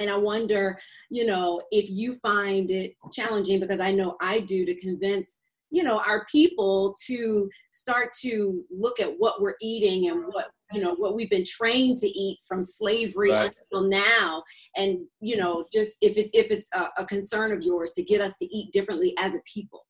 And 0.00 0.10
I 0.10 0.16
wonder, 0.16 0.78
you 1.10 1.24
know, 1.24 1.62
if 1.70 1.88
you 1.88 2.14
find 2.14 2.70
it 2.70 2.94
challenging, 3.12 3.60
because 3.60 3.80
I 3.80 3.92
know 3.92 4.16
I 4.20 4.40
do, 4.40 4.64
to 4.66 4.74
convince, 4.74 5.40
you 5.70 5.84
know, 5.84 5.98
our 6.06 6.24
people 6.30 6.94
to 7.06 7.48
start 7.70 8.12
to 8.22 8.64
look 8.70 8.98
at 9.00 9.12
what 9.18 9.40
we're 9.40 9.56
eating 9.60 10.08
and 10.08 10.26
what 10.32 10.50
you 10.74 10.82
know 10.82 10.94
what 10.96 11.14
we've 11.14 11.30
been 11.30 11.44
trained 11.44 11.98
to 11.98 12.06
eat 12.06 12.38
from 12.46 12.62
slavery 12.62 13.30
right. 13.30 13.54
until 13.72 13.88
now. 13.88 14.42
And 14.76 14.98
you 15.20 15.36
know 15.36 15.64
just 15.72 15.96
if 16.02 16.16
it's 16.16 16.32
if 16.34 16.50
it's 16.50 16.68
a, 16.74 16.88
a, 16.98 17.06
concern 17.06 17.52
of 17.52 17.62
yours 17.62 17.92
to 17.92 18.02
get 18.02 18.20
us 18.20 18.34
to 18.40 18.46
eat 18.46 18.72
differently 18.72 19.14
as 19.18 19.34
a 19.34 19.40
people. 19.52 19.86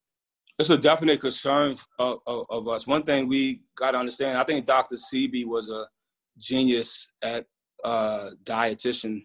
It's 0.58 0.70
a 0.70 0.78
definite 0.78 1.20
concern 1.20 1.74
of, 1.98 2.18
of, 2.28 2.46
of 2.48 2.68
us. 2.68 2.86
One 2.86 3.02
thing 3.02 3.26
we 3.28 3.62
got 3.76 3.92
to 3.92 3.98
understand 3.98 4.38
i 4.38 4.44
think 4.44 4.66
dr 4.66 4.94
sebi 4.94 5.44
was 5.44 5.68
a 5.68 5.86
genius 6.38 7.10
at 7.22 7.46
uh 7.84 8.30
dietitian 8.44 9.22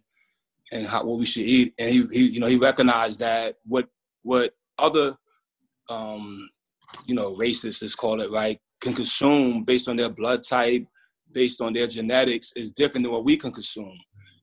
and 0.71 0.87
how, 0.87 1.03
what 1.03 1.19
we 1.19 1.25
should 1.25 1.45
eat. 1.45 1.73
And 1.77 1.89
he, 1.89 2.07
he 2.11 2.27
you 2.29 2.39
know 2.39 2.47
he 2.47 2.57
recognized 2.57 3.19
that 3.19 3.55
what 3.65 3.87
what 4.23 4.53
other 4.77 5.15
um 5.89 6.49
you 7.07 7.15
know 7.15 7.33
racists 7.35 7.81
let's 7.81 7.95
call 7.95 8.21
it 8.21 8.31
right 8.31 8.59
can 8.81 8.93
consume 8.93 9.63
based 9.63 9.87
on 9.87 9.97
their 9.97 10.09
blood 10.09 10.41
type 10.43 10.85
based 11.31 11.61
on 11.61 11.73
their 11.73 11.87
genetics 11.87 12.51
is 12.55 12.71
different 12.71 13.05
than 13.05 13.13
what 13.13 13.25
we 13.25 13.37
can 13.37 13.51
consume. 13.51 13.97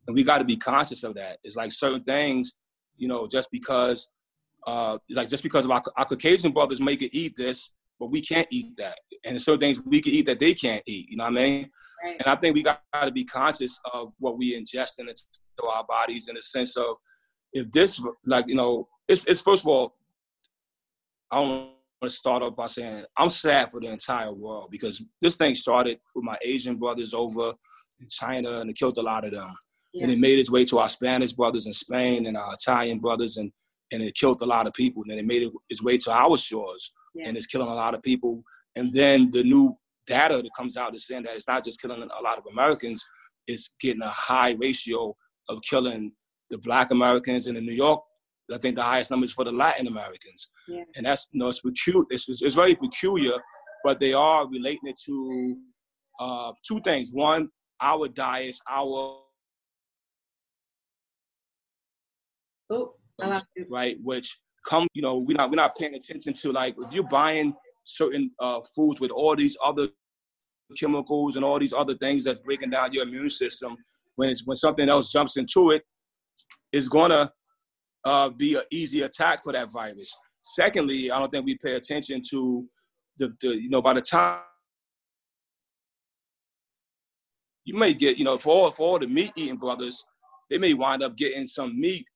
And 0.07 0.15
we 0.15 0.23
got 0.23 0.39
to 0.39 0.45
be 0.45 0.57
conscious 0.57 1.03
of 1.03 1.15
that. 1.15 1.39
It's 1.43 1.57
like 1.57 1.73
certain 1.73 2.03
things, 2.05 2.55
you 2.97 3.09
know, 3.09 3.27
just 3.27 3.51
because, 3.51 4.13
uh, 4.67 4.99
like 5.11 5.29
just 5.29 5.43
because 5.43 5.65
of 5.65 5.71
our, 5.71 5.83
our 5.97 6.05
Caucasian 6.05 6.53
brothers 6.53 6.81
make 6.81 7.03
it 7.03 7.17
eat 7.17 7.35
this, 7.37 7.73
but 7.99 8.11
we 8.11 8.21
can't 8.21 8.47
eat 8.51 8.77
that. 8.79 8.99
And 9.25 9.41
certain 9.41 9.61
things 9.61 9.81
we 9.85 10.01
can 10.01 10.13
eat 10.13 10.27
that 10.27 10.39
they 10.39 10.55
can't 10.55 10.83
eat. 10.87 11.09
You 11.09 11.17
know 11.17 11.25
what 11.25 11.33
I 11.33 11.43
mean? 11.43 11.71
Right. 12.05 12.17
And 12.21 12.29
I 12.29 12.37
think 12.37 12.55
we 12.55 12.63
got 12.63 12.81
to 13.01 13.11
be 13.11 13.25
conscious 13.25 13.81
of 13.93 14.13
what 14.19 14.39
we 14.39 14.59
ingest 14.59 14.99
into 14.99 15.15
our 15.67 15.85
bodies 15.85 16.29
in 16.29 16.35
the 16.35 16.43
sense 16.43 16.77
of 16.77 16.97
if 17.53 17.71
this, 17.73 18.01
like, 18.25 18.47
you 18.49 18.55
know, 18.55 18.87
it's, 19.09 19.25
it's 19.25 19.41
first 19.41 19.63
of 19.63 19.69
all, 19.69 19.95
I 21.31 21.37
don't 21.37 21.76
want 22.01 22.13
to 22.13 22.17
start 22.19 22.43
off 22.43 22.57
by 22.57 22.67
saying 22.67 23.05
I'm 23.17 23.31
sad 23.31 23.71
for 23.71 23.81
the 23.81 23.89
entire 23.89 24.33
world 24.33 24.69
because 24.71 25.03
this 25.21 25.37
thing 25.37 25.55
started 25.55 25.99
with 26.15 26.25
my 26.25 26.37
Asian 26.43 26.77
brothers 26.77 27.15
over 27.15 27.55
in 28.01 28.07
China 28.09 28.61
and 28.61 28.71
it 28.71 28.77
killed 28.77 28.99
a 28.99 29.03
lot 29.03 29.25
of 29.25 29.33
them. 29.33 29.55
Yeah. 29.95 30.05
And 30.05 30.13
it 30.13 30.19
made 30.19 30.39
its 30.39 30.51
way 30.51 30.65
to 30.67 30.79
our 30.79 30.89
Spanish 30.89 31.33
brothers 31.33 31.67
in 31.67 31.73
Spain 31.73 32.27
and 32.27 32.37
our 32.37 32.55
Italian 32.55 32.99
brothers 32.99 33.37
and 33.37 33.53
and 33.93 34.03
it 34.03 34.17
killed 34.17 34.43
a 34.43 34.47
lot 34.47 34.67
of 34.67 34.73
people. 34.73 35.03
And 35.03 35.13
then 35.13 35.19
it 35.21 35.27
made 35.27 35.43
it, 35.43 35.53
its 35.71 35.83
way 35.83 35.97
to 35.99 36.13
our 36.13 36.37
shores 36.37 36.93
yeah. 37.15 37.29
and 37.29 37.37
it's 37.37 37.47
killing 37.47 37.69
a 37.69 37.75
lot 37.75 37.95
of 37.95 38.03
people. 38.03 38.43
And 38.75 38.93
then 38.93 39.31
the 39.31 39.45
new 39.45 39.77
data 40.07 40.43
that 40.43 40.51
comes 40.57 40.77
out 40.77 40.95
is 40.95 41.07
saying 41.07 41.23
that 41.23 41.35
it's 41.35 41.49
not 41.49 41.65
just 41.65 41.81
killing 41.81 42.03
a 42.03 42.23
lot 42.23 42.39
of 42.39 42.45
Americans, 42.51 43.05
it's 43.47 43.75
getting 43.81 44.03
a 44.03 44.09
high 44.09 44.57
ratio 44.61 45.17
of 45.49 45.63
killing 45.63 46.13
the 46.51 46.59
black 46.59 46.91
Americans 46.91 47.47
in 47.47 47.55
the 47.55 47.61
New 47.61 47.73
York 47.73 48.03
I 48.53 48.59
think 48.59 48.77
the 48.77 48.83
highest 48.83 49.11
numbers 49.11 49.33
for 49.33 49.45
the 49.45 49.53
Latin 49.53 49.87
Americans. 49.87 50.49
Yeah. 50.69 50.85
And 50.95 51.07
that's 51.07 51.29
you 51.33 51.41
know 51.41 51.49
it's 51.49 51.61
peculiar. 51.61 52.05
It's, 52.11 52.29
it's 52.29 52.55
very 52.55 52.75
peculiar, 52.75 53.35
but 53.85 53.99
they 54.01 54.13
are 54.13 54.49
relating 54.49 54.89
it 54.89 55.01
to 55.07 55.57
uh, 56.21 56.53
two 56.67 56.81
things. 56.83 57.11
One, 57.13 57.49
our 57.81 58.09
diets, 58.09 58.61
our 58.71 59.21
oh, 62.71 62.95
right, 63.69 63.97
which 64.03 64.39
come 64.69 64.87
you 64.95 65.03
know 65.03 65.17
we're 65.27 65.37
not 65.37 65.51
we're 65.51 65.57
not 65.57 65.77
paying 65.77 65.95
attention 65.95 66.33
to 66.33 66.53
like 66.53 66.75
if 66.79 66.93
you're 66.93 67.05
buying 67.05 67.55
certain 67.85 68.31
uh, 68.41 68.61
foods 68.75 69.01
with 69.01 69.11
all 69.11 69.37
these 69.37 69.57
other 69.65 69.89
chemicals 70.79 71.37
and 71.37 71.45
all 71.45 71.59
these 71.59 71.73
other 71.73 71.95
things 71.95 72.25
that's 72.25 72.41
breaking 72.41 72.71
down 72.71 72.93
your 72.93 73.05
immune 73.05 73.31
system. 73.31 73.77
When 74.17 74.31
it's, 74.31 74.45
when 74.45 74.57
something 74.57 74.89
else 74.89 75.13
jumps 75.13 75.37
into 75.37 75.71
it, 75.71 75.85
it's 76.73 76.89
gonna 76.89 77.31
uh, 78.07 78.29
be 78.31 78.55
an 78.55 78.63
easy 78.71 79.03
attack 79.03 79.43
for 79.43 79.53
that 79.53 79.71
virus. 79.71 80.15
Secondly, 80.43 81.11
I 81.11 81.19
don't 81.19 81.31
think 81.31 81.45
we 81.45 81.59
pay 81.59 81.75
attention 81.75 82.23
to 82.31 82.65
the, 83.19 83.35
the 83.41 83.61
you 83.61 83.69
know, 83.69 83.83
by 83.83 83.95
the 83.95 84.01
time 84.01 84.39
you 87.65 87.77
may 87.77 87.93
get, 87.93 88.17
you 88.17 88.25
know, 88.25 88.39
for 88.39 88.55
all, 88.55 88.71
for 88.71 88.89
all 88.89 88.99
the 89.01 89.09
meat 89.09 89.33
eating 89.35 89.57
brothers, 89.57 90.05
they 90.49 90.57
may 90.57 90.73
wind 90.73 91.03
up 91.03 91.17
getting 91.17 91.47
some 91.47 91.79
meat 91.79 92.07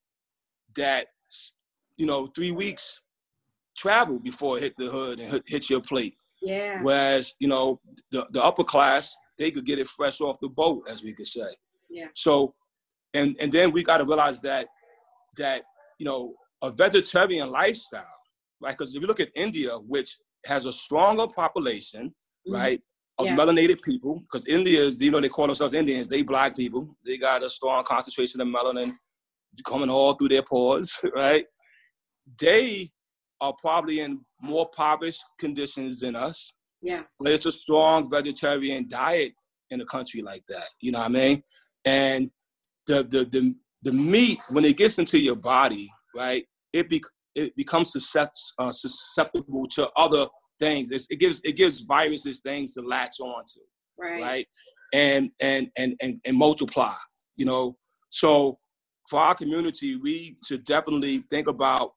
that, 0.76 1.08
you 1.96 2.06
know, 2.06 2.26
three 2.26 2.52
weeks 2.52 3.02
travel 3.76 4.20
before 4.20 4.58
it 4.58 4.62
hit 4.62 4.74
the 4.78 4.86
hood 4.86 5.18
and 5.18 5.32
hit, 5.32 5.42
hit 5.46 5.70
your 5.70 5.80
plate. 5.80 6.14
Yeah. 6.40 6.80
Whereas, 6.82 7.34
you 7.40 7.48
know, 7.48 7.80
the, 8.12 8.26
the 8.30 8.42
upper 8.42 8.62
class, 8.62 9.14
they 9.38 9.50
could 9.50 9.66
get 9.66 9.80
it 9.80 9.88
fresh 9.88 10.20
off 10.20 10.38
the 10.40 10.48
boat, 10.48 10.84
as 10.88 11.02
we 11.02 11.14
could 11.14 11.26
say. 11.26 11.56
Yeah. 11.90 12.08
So, 12.14 12.54
and 13.12 13.34
and 13.40 13.50
then 13.50 13.72
we 13.72 13.82
got 13.82 13.98
to 13.98 14.04
realize 14.04 14.40
that 14.42 14.68
that 15.36 15.62
you 16.00 16.06
know, 16.06 16.34
a 16.62 16.70
vegetarian 16.70 17.50
lifestyle, 17.50 18.04
right? 18.60 18.72
Because 18.72 18.94
if 18.94 19.02
you 19.02 19.06
look 19.06 19.20
at 19.20 19.28
India, 19.36 19.76
which 19.76 20.16
has 20.46 20.64
a 20.64 20.72
stronger 20.72 21.26
population, 21.26 22.08
mm-hmm. 22.08 22.54
right, 22.54 22.80
of 23.18 23.26
yeah. 23.26 23.36
melanated 23.36 23.82
people, 23.82 24.18
because 24.20 24.46
India 24.46 24.80
is, 24.80 25.00
you 25.02 25.10
know, 25.10 25.20
they 25.20 25.28
call 25.28 25.46
themselves 25.46 25.74
Indians, 25.74 26.08
they 26.08 26.22
black 26.22 26.56
people. 26.56 26.96
They 27.04 27.18
got 27.18 27.44
a 27.44 27.50
strong 27.50 27.84
concentration 27.84 28.40
of 28.40 28.48
melanin 28.48 28.94
coming 29.66 29.90
all 29.90 30.14
through 30.14 30.30
their 30.30 30.42
pores, 30.42 30.98
right? 31.14 31.44
They 32.40 32.90
are 33.42 33.52
probably 33.60 34.00
in 34.00 34.22
more 34.40 34.70
impoverished 34.72 35.22
conditions 35.38 36.00
than 36.00 36.16
us. 36.16 36.54
Yeah. 36.80 37.02
But 37.18 37.32
it's 37.32 37.44
a 37.44 37.52
strong 37.52 38.08
vegetarian 38.08 38.88
diet 38.88 39.34
in 39.68 39.82
a 39.82 39.84
country 39.84 40.22
like 40.22 40.46
that. 40.48 40.68
You 40.80 40.92
know 40.92 41.00
what 41.00 41.10
I 41.10 41.12
mean? 41.12 41.42
And 41.84 42.30
the 42.86 43.02
the 43.02 43.24
the 43.26 43.54
the 43.82 43.92
meat 43.92 44.42
when 44.50 44.64
it 44.64 44.76
gets 44.76 44.98
into 44.98 45.18
your 45.18 45.36
body, 45.36 45.90
right? 46.14 46.44
It 46.72 46.88
be 46.88 47.02
it 47.34 47.54
becomes 47.56 47.94
uh, 48.16 48.72
susceptible 48.72 49.66
to 49.68 49.88
other 49.96 50.26
things. 50.58 50.90
It's, 50.90 51.06
it 51.10 51.16
gives 51.16 51.40
it 51.44 51.56
gives 51.56 51.80
viruses 51.80 52.40
things 52.40 52.74
to 52.74 52.82
latch 52.82 53.20
onto, 53.20 53.60
right? 53.98 54.22
Right, 54.22 54.46
and 54.92 55.30
and 55.40 55.70
and 55.76 55.94
and 56.00 56.20
and 56.24 56.36
multiply. 56.36 56.94
You 57.36 57.46
know, 57.46 57.76
so 58.10 58.58
for 59.08 59.20
our 59.20 59.34
community, 59.34 59.96
we 59.96 60.36
should 60.46 60.64
definitely 60.64 61.24
think 61.30 61.48
about 61.48 61.92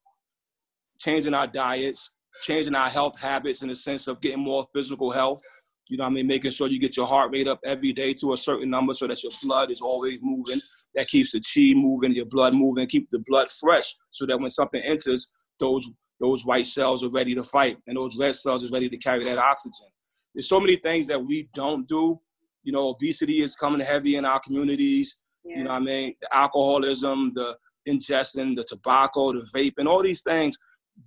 changing 0.99 1.33
our 1.33 1.47
diets, 1.47 2.09
changing 2.41 2.75
our 2.75 2.89
health 2.89 3.19
habits 3.19 3.61
in 3.61 3.69
the 3.69 3.75
sense 3.75 4.07
of 4.07 4.21
getting 4.21 4.39
more 4.39 4.65
physical 4.73 5.11
health. 5.11 5.41
You 5.89 5.97
know 5.97 6.05
what 6.05 6.11
I 6.11 6.13
mean? 6.13 6.27
Making 6.27 6.51
sure 6.51 6.67
you 6.67 6.79
get 6.79 6.95
your 6.95 7.07
heart 7.07 7.31
rate 7.31 7.47
up 7.47 7.59
every 7.65 7.91
day 7.91 8.13
to 8.15 8.33
a 8.33 8.37
certain 8.37 8.69
number 8.69 8.93
so 8.93 9.07
that 9.07 9.21
your 9.21 9.31
blood 9.43 9.69
is 9.69 9.81
always 9.81 10.19
moving 10.21 10.61
that 10.95 11.07
keeps 11.07 11.31
the 11.31 11.41
chi 11.41 11.77
moving, 11.77 12.15
your 12.15 12.25
blood 12.25 12.53
moving, 12.53 12.87
keep 12.87 13.09
the 13.09 13.19
blood 13.25 13.49
fresh, 13.49 13.93
so 14.09 14.25
that 14.25 14.39
when 14.39 14.49
something 14.49 14.81
enters, 14.81 15.29
those 15.59 15.89
those 16.19 16.45
white 16.45 16.67
cells 16.67 17.03
are 17.03 17.09
ready 17.09 17.35
to 17.35 17.43
fight, 17.43 17.77
and 17.87 17.97
those 17.97 18.15
red 18.17 18.35
cells 18.35 18.63
are 18.63 18.73
ready 18.73 18.87
to 18.87 18.97
carry 18.97 19.25
that 19.25 19.37
oxygen. 19.37 19.87
There's 20.33 20.47
so 20.47 20.59
many 20.59 20.77
things 20.77 21.07
that 21.07 21.19
we 21.19 21.49
don't 21.53 21.87
do. 21.87 22.19
You 22.63 22.71
know, 22.71 22.89
obesity 22.89 23.41
is 23.41 23.55
coming 23.55 23.81
heavy 23.81 24.15
in 24.15 24.23
our 24.23 24.39
communities. 24.39 25.19
Yeah. 25.43 25.57
You 25.57 25.63
know 25.65 25.71
what 25.71 25.81
I 25.81 25.85
mean? 25.85 26.15
The 26.21 26.35
alcoholism, 26.35 27.33
the 27.35 27.57
ingesting, 27.87 28.55
the 28.55 28.63
tobacco, 28.63 29.33
the 29.33 29.45
vape, 29.53 29.73
and 29.77 29.87
all 29.87 30.01
these 30.01 30.21
things. 30.21 30.57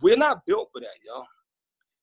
We're 0.03 0.19
not 0.19 0.45
built 0.47 0.69
for 0.73 0.81
that, 0.81 0.89
yo. 1.05 1.23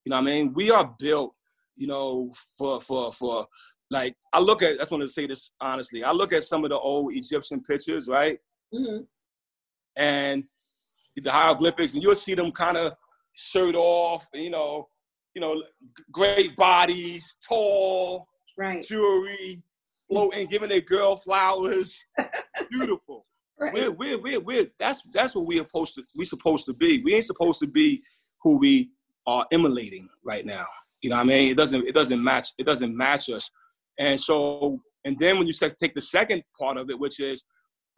You 0.06 0.10
know 0.10 0.16
what 0.16 0.22
I 0.22 0.26
mean? 0.26 0.54
We 0.54 0.72
are 0.72 0.96
built, 0.98 1.36
you 1.76 1.88
know, 1.88 2.32
for 2.58 2.80
for 2.80 3.12
for 3.12 3.48
like 3.90 4.16
I 4.32 4.40
look 4.40 4.62
at, 4.62 4.74
I 4.74 4.78
just 4.78 4.92
want 4.92 5.04
to 5.04 5.08
say 5.08 5.28
this 5.28 5.52
honestly. 5.62 6.04
I 6.04 6.12
look 6.12 6.34
at 6.34 6.44
some 6.44 6.64
of 6.64 6.72
the 6.72 6.78
old 6.78 7.14
Egyptian 7.14 7.62
pictures, 7.62 8.08
right? 8.08 8.38
Mm-hmm. 8.74 9.04
And 9.96 10.44
the 11.16 11.32
hieroglyphics, 11.32 11.94
and 11.94 12.02
you'll 12.02 12.16
see 12.16 12.34
them 12.34 12.52
kind 12.52 12.78
of 12.78 12.94
shirt 13.34 13.76
off, 13.76 14.28
you 14.34 14.50
know, 14.50 14.88
you 15.36 15.42
know, 15.42 15.62
great 16.12 16.56
bodies, 16.56 17.38
tall, 17.48 18.28
right, 18.58 18.84
jewelry, 18.84 19.62
floating, 20.10 20.48
giving 20.48 20.70
their 20.70 20.82
girl 20.82 21.16
flowers, 21.16 22.04
beautiful. 22.72 23.26
Right. 23.60 23.74
We're, 23.74 23.92
we're, 23.92 24.20
we're, 24.20 24.40
we're, 24.40 24.66
that's 24.80 25.04
that's 25.12 25.36
what 25.36 25.46
we're 25.46 25.64
supposed 25.64 25.96
to 25.96 26.04
we 26.18 26.26
supposed 26.26 26.66
to 26.66 26.74
be. 26.74 27.02
We 27.04 27.14
ain't 27.14 27.26
supposed 27.26 27.60
to 27.60 27.68
be 27.68 28.02
who 28.42 28.58
we 28.58 28.90
are 29.28 29.46
emulating 29.52 30.10
right 30.24 30.46
now. 30.46 30.66
You 31.04 31.10
know 31.10 31.18
what 31.18 31.24
I 31.24 31.26
mean? 31.26 31.52
It 31.52 31.58
doesn't 31.58 31.86
it 31.86 31.94
doesn't 31.94 32.24
match 32.24 32.50
it 32.58 32.66
doesn't 32.66 32.96
match 32.96 33.30
us. 33.30 33.52
And 34.00 34.20
so, 34.20 34.80
and 35.06 35.20
then 35.20 35.38
when 35.38 35.46
you 35.46 35.54
take 35.54 35.94
the 35.94 36.02
second 36.02 36.44
part 36.58 36.78
of 36.78 36.90
it, 36.90 36.98
which 36.98 37.20
is 37.20 37.44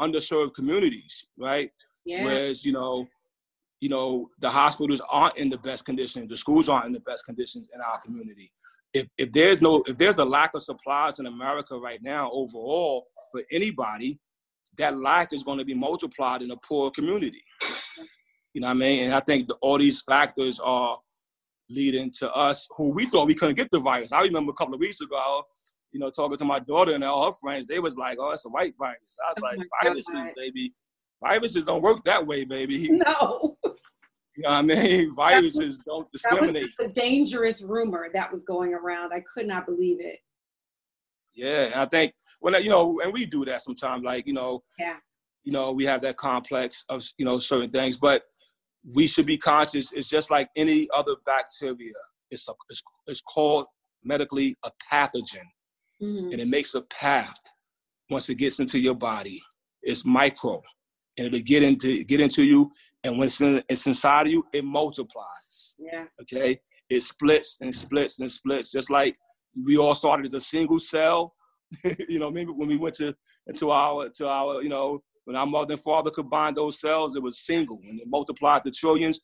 underserved 0.02 0.56
communities, 0.56 1.24
right? 1.38 1.70
Yeah. 2.04 2.26
Whereas, 2.26 2.65
you 2.65 2.74
know, 2.74 3.08
you 3.80 3.89
know, 3.89 4.30
the 4.39 4.50
hospitals 4.50 5.02
aren't 5.10 5.38
in 5.38 5.50
the 5.50 5.60
best 5.60 5.86
condition, 5.86 6.28
the 6.28 6.36
schools 6.36 6.68
aren't 6.68 6.88
in 6.88 6.94
the 6.94 7.00
best 7.02 7.26
conditions 7.26 7.68
in 7.74 7.80
our 7.80 8.00
community. 8.00 8.52
If, 8.94 9.08
if 9.18 9.32
there's 9.32 9.62
no 9.62 9.84
if 9.88 9.98
there's 9.98 10.18
a 10.18 10.26
lack 10.26 10.56
of 10.56 10.63
supplies 10.63 11.20
in 11.20 11.28
America 11.28 11.78
right 11.78 12.02
now 12.02 12.32
overall 12.34 13.06
for 13.32 13.44
anybody, 13.52 14.20
that 14.78 15.00
lack 15.00 15.32
is 15.32 15.44
going 15.44 15.60
to 15.60 15.65
be 15.65 15.76
multiplied 15.76 16.41
in 16.41 16.50
a 16.50 16.58
poor 16.58 16.89
community. 16.89 17.44
You 18.54 18.62
know 18.62 18.68
what 18.68 18.78
I 18.78 18.80
mean? 18.80 19.06
And 19.06 19.13
I 19.13 19.20
think 19.20 19.50
the, 19.50 19.56
all 19.56 19.78
these 19.78 20.02
factors 20.02 20.60
are 20.62 20.98
leading 21.69 22.12
to 22.12 22.32
us 22.34 22.67
who 22.78 22.91
we 22.91 23.06
thought 23.06 23.28
we 23.28 23.36
couldn't 23.36 23.56
get 23.56 23.71
the 23.71 23.80
virus. 23.80 24.12
I 24.12 24.21
remember 24.21 24.51
a 24.51 24.56
couple 24.56 24.73
of 24.73 24.80
weeks 24.80 25.01
ago, 25.01 25.43
you 25.91 25.99
know, 25.99 26.10
talking 26.10 26.38
to 26.38 26.45
my 26.45 26.60
daughter 26.60 26.93
and 26.93 27.04
all 27.04 27.25
her 27.25 27.32
friends, 27.32 27.67
they 27.67 27.80
was 27.80 27.97
like, 27.97 28.17
"Oh, 28.19 28.32
it's 28.32 28.45
a 28.45 28.49
white 28.49 28.73
virus." 28.78 29.17
I 29.25 29.30
was 29.30 29.38
oh 29.41 29.45
like, 29.45 29.67
"Viruses, 29.82 30.13
God. 30.13 30.34
baby, 30.36 30.73
viruses 31.23 31.65
don't 31.65 31.82
work 31.82 32.04
that 32.04 32.25
way, 32.25 32.43
baby." 32.43 32.89
No. 33.06 33.58
You 34.38 34.43
know 34.43 34.49
what 34.49 34.58
I 34.58 34.62
mean? 34.63 35.15
Viruses 35.15 35.65
was, 35.65 35.78
don't 35.86 36.12
discriminate. 36.12 36.63
That 36.78 36.88
was 36.88 36.91
a 36.91 36.93
dangerous 36.93 37.62
rumor 37.62 38.10
that 38.13 38.30
was 38.30 38.43
going 38.43 38.73
around. 38.73 39.13
I 39.13 39.23
could 39.34 39.47
not 39.47 39.65
believe 39.65 40.01
it. 40.01 40.19
Yeah, 41.34 41.67
and 41.67 41.75
I 41.75 41.86
think 41.86 42.13
when 42.41 42.62
you 42.62 42.69
know, 42.69 42.99
and 43.01 43.13
we 43.13 43.25
do 43.25 43.45
that 43.45 43.62
sometimes. 43.62 44.04
Like 44.04 44.28
you 44.28 44.34
know, 44.34 44.63
yeah, 44.78 44.97
you 45.45 45.54
know, 45.54 45.71
we 45.71 45.86
have 45.86 46.01
that 46.01 46.17
complex 46.17 46.84
of 46.89 47.06
you 47.17 47.25
know 47.25 47.39
certain 47.39 47.69
things, 47.69 47.95
but 47.95 48.23
we 48.93 49.08
should 49.08 49.26
be 49.26 49.38
conscious. 49.38 49.91
It's 49.93 50.10
just 50.10 50.30
like 50.30 50.50
any 50.56 50.88
other 50.95 51.15
bacteria. 51.26 51.93
It's 52.30 52.48
a, 52.48 52.54
it's, 52.69 52.84
it's 53.08 53.21
called 53.21 53.65
medically 54.04 54.56
a 54.63 54.71
pathogen, 54.91 55.48
mm-hmm. 56.02 56.32
and 56.32 56.39
it 56.39 56.48
makes 56.48 56.76
a 56.76 56.82
path 56.82 57.39
once 58.10 58.30
it 58.30 58.36
gets 58.36 58.60
into 58.60 58.80
your 58.80 58.95
body. 58.95 59.41
It's 59.82 60.06
micro, 60.06 60.62
and 61.17 61.28
it'll 61.28 61.39
get 61.41 61.63
into 61.63 62.04
get 62.04 62.19
into 62.19 62.43
you, 62.43 62.69
and 63.04 63.17
when 63.17 63.28
it's, 63.28 63.41
in, 63.41 63.62
it's 63.69 63.88
inside 63.88 64.28
of 64.28 64.32
you, 64.32 64.43
it 64.54 64.65
multiplies. 64.65 65.76
Yeah. 65.80 66.06
Okay. 66.21 66.60
It 66.89 67.04
splits 67.04 67.58
and 67.62 67.74
splits 67.74 68.19
and 68.19 68.30
splits, 68.30 68.71
just 68.71 68.89
like 68.89 69.15
we 69.63 69.78
all 69.78 69.95
started 69.95 70.28
as 70.28 70.34
a 70.34 70.41
single 70.41 70.80
cell. 70.80 71.34
you 72.08 72.19
know, 72.19 72.30
maybe 72.30 72.52
when 72.52 72.67
we 72.67 72.78
went 72.78 72.95
to 72.95 73.15
into 73.48 73.71
our 73.71 74.10
to 74.10 74.28
our 74.28 74.62
you 74.62 74.69
know 74.69 75.02
when 75.26 75.36
our 75.36 75.46
mother 75.46 75.74
and 75.74 75.82
father 75.82 76.10
combined 76.10 76.56
those 76.56 76.80
cells, 76.80 77.16
it 77.16 77.22
was 77.22 77.46
single, 77.46 77.80
and 77.88 78.00
it 78.00 78.08
multiplied 78.08 78.64
to 78.64 78.72
trillions. 78.72 79.20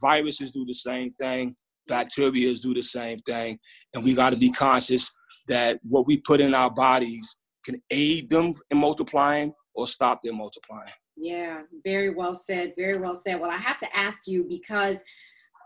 Viruses 0.00 0.52
do 0.52 0.64
the 0.64 0.74
same 0.74 1.12
thing. 1.12 1.54
Bacteria 1.86 2.54
do 2.54 2.74
the 2.74 2.82
same 2.82 3.18
thing, 3.20 3.58
and 3.94 4.04
we 4.04 4.14
got 4.14 4.30
to 4.30 4.36
be 4.36 4.50
conscious 4.50 5.10
that 5.48 5.78
what 5.82 6.06
we 6.06 6.16
put 6.16 6.40
in 6.40 6.54
our 6.54 6.70
bodies 6.70 7.36
can 7.64 7.80
aid 7.90 8.30
them 8.30 8.54
in 8.70 8.78
multiplying 8.78 9.52
or 9.74 9.86
stop 9.86 10.22
them 10.22 10.38
multiplying. 10.38 10.92
Yeah, 11.16 11.62
very 11.84 12.10
well 12.10 12.34
said. 12.34 12.72
Very 12.76 12.98
well 12.98 13.14
said. 13.14 13.40
Well, 13.40 13.50
I 13.50 13.56
have 13.56 13.78
to 13.78 13.96
ask 13.96 14.26
you 14.26 14.46
because 14.48 15.02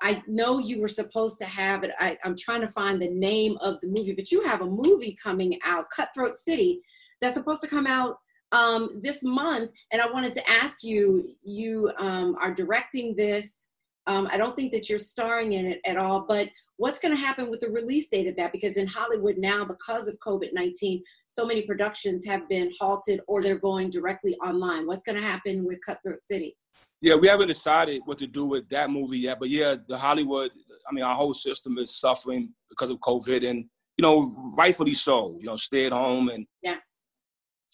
I 0.02 0.22
know 0.26 0.58
you 0.58 0.80
were 0.80 0.88
supposed 0.88 1.38
to 1.38 1.44
have 1.44 1.84
it. 1.84 1.92
I, 1.98 2.18
am 2.24 2.36
trying 2.36 2.60
to 2.62 2.70
find 2.70 3.00
the 3.00 3.10
name 3.10 3.56
of 3.60 3.80
the 3.80 3.88
movie, 3.88 4.14
but 4.14 4.30
you 4.30 4.42
have 4.42 4.60
a 4.60 4.66
movie 4.66 5.16
coming 5.22 5.58
out, 5.64 5.90
Cutthroat 5.94 6.36
City, 6.36 6.80
that's 7.20 7.34
supposed 7.34 7.62
to 7.62 7.68
come 7.68 7.86
out 7.86 8.16
um, 8.52 9.00
this 9.02 9.22
month. 9.22 9.70
And 9.92 10.00
I 10.00 10.10
wanted 10.10 10.34
to 10.34 10.50
ask 10.50 10.82
you, 10.82 11.34
you 11.42 11.90
um, 11.98 12.36
are 12.40 12.54
directing 12.54 13.16
this. 13.16 13.68
Um, 14.06 14.28
I 14.30 14.36
don't 14.36 14.54
think 14.54 14.72
that 14.72 14.88
you're 14.88 14.98
starring 14.98 15.54
in 15.54 15.66
it 15.66 15.80
at 15.84 15.96
all, 15.96 16.26
but 16.28 16.48
what's 16.76 16.98
going 16.98 17.14
to 17.14 17.20
happen 17.20 17.50
with 17.50 17.60
the 17.60 17.70
release 17.70 18.08
date 18.08 18.28
of 18.28 18.36
that? 18.36 18.52
Because 18.52 18.76
in 18.76 18.86
Hollywood 18.86 19.36
now, 19.38 19.64
because 19.64 20.06
of 20.06 20.18
COVID 20.20 20.52
19, 20.52 21.02
so 21.26 21.44
many 21.44 21.62
productions 21.62 22.24
have 22.26 22.48
been 22.48 22.70
halted 22.78 23.20
or 23.26 23.42
they're 23.42 23.58
going 23.58 23.90
directly 23.90 24.36
online. 24.36 24.86
What's 24.86 25.02
going 25.02 25.16
to 25.16 25.26
happen 25.26 25.66
with 25.66 25.80
Cutthroat 25.84 26.20
City? 26.20 26.56
Yeah, 27.00 27.16
we 27.16 27.28
haven't 27.28 27.48
decided 27.48 28.02
what 28.04 28.18
to 28.18 28.26
do 28.26 28.46
with 28.46 28.68
that 28.70 28.90
movie 28.90 29.18
yet, 29.18 29.38
but 29.38 29.50
yeah, 29.50 29.76
the 29.86 29.98
Hollywood, 29.98 30.50
I 30.88 30.94
mean, 30.94 31.04
our 31.04 31.14
whole 31.14 31.34
system 31.34 31.76
is 31.78 31.94
suffering 31.94 32.54
because 32.70 32.90
of 32.90 32.98
COVID, 32.98 33.48
and 33.48 33.66
you 33.98 34.02
know, 34.02 34.34
rightfully 34.56 34.94
so. 34.94 35.36
You 35.38 35.46
know, 35.46 35.56
stay 35.56 35.86
at 35.86 35.92
home 35.92 36.28
and 36.28 36.46
yeah, 36.62 36.76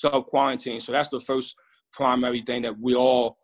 self 0.03 0.27
quarantine. 0.27 0.81
So 0.81 0.93
that's 0.93 1.09
the 1.09 1.21
first 1.21 1.55
primary 1.93 2.41
thing 2.41 2.63
that 2.63 2.79
we 2.79 2.95
all 2.95 3.39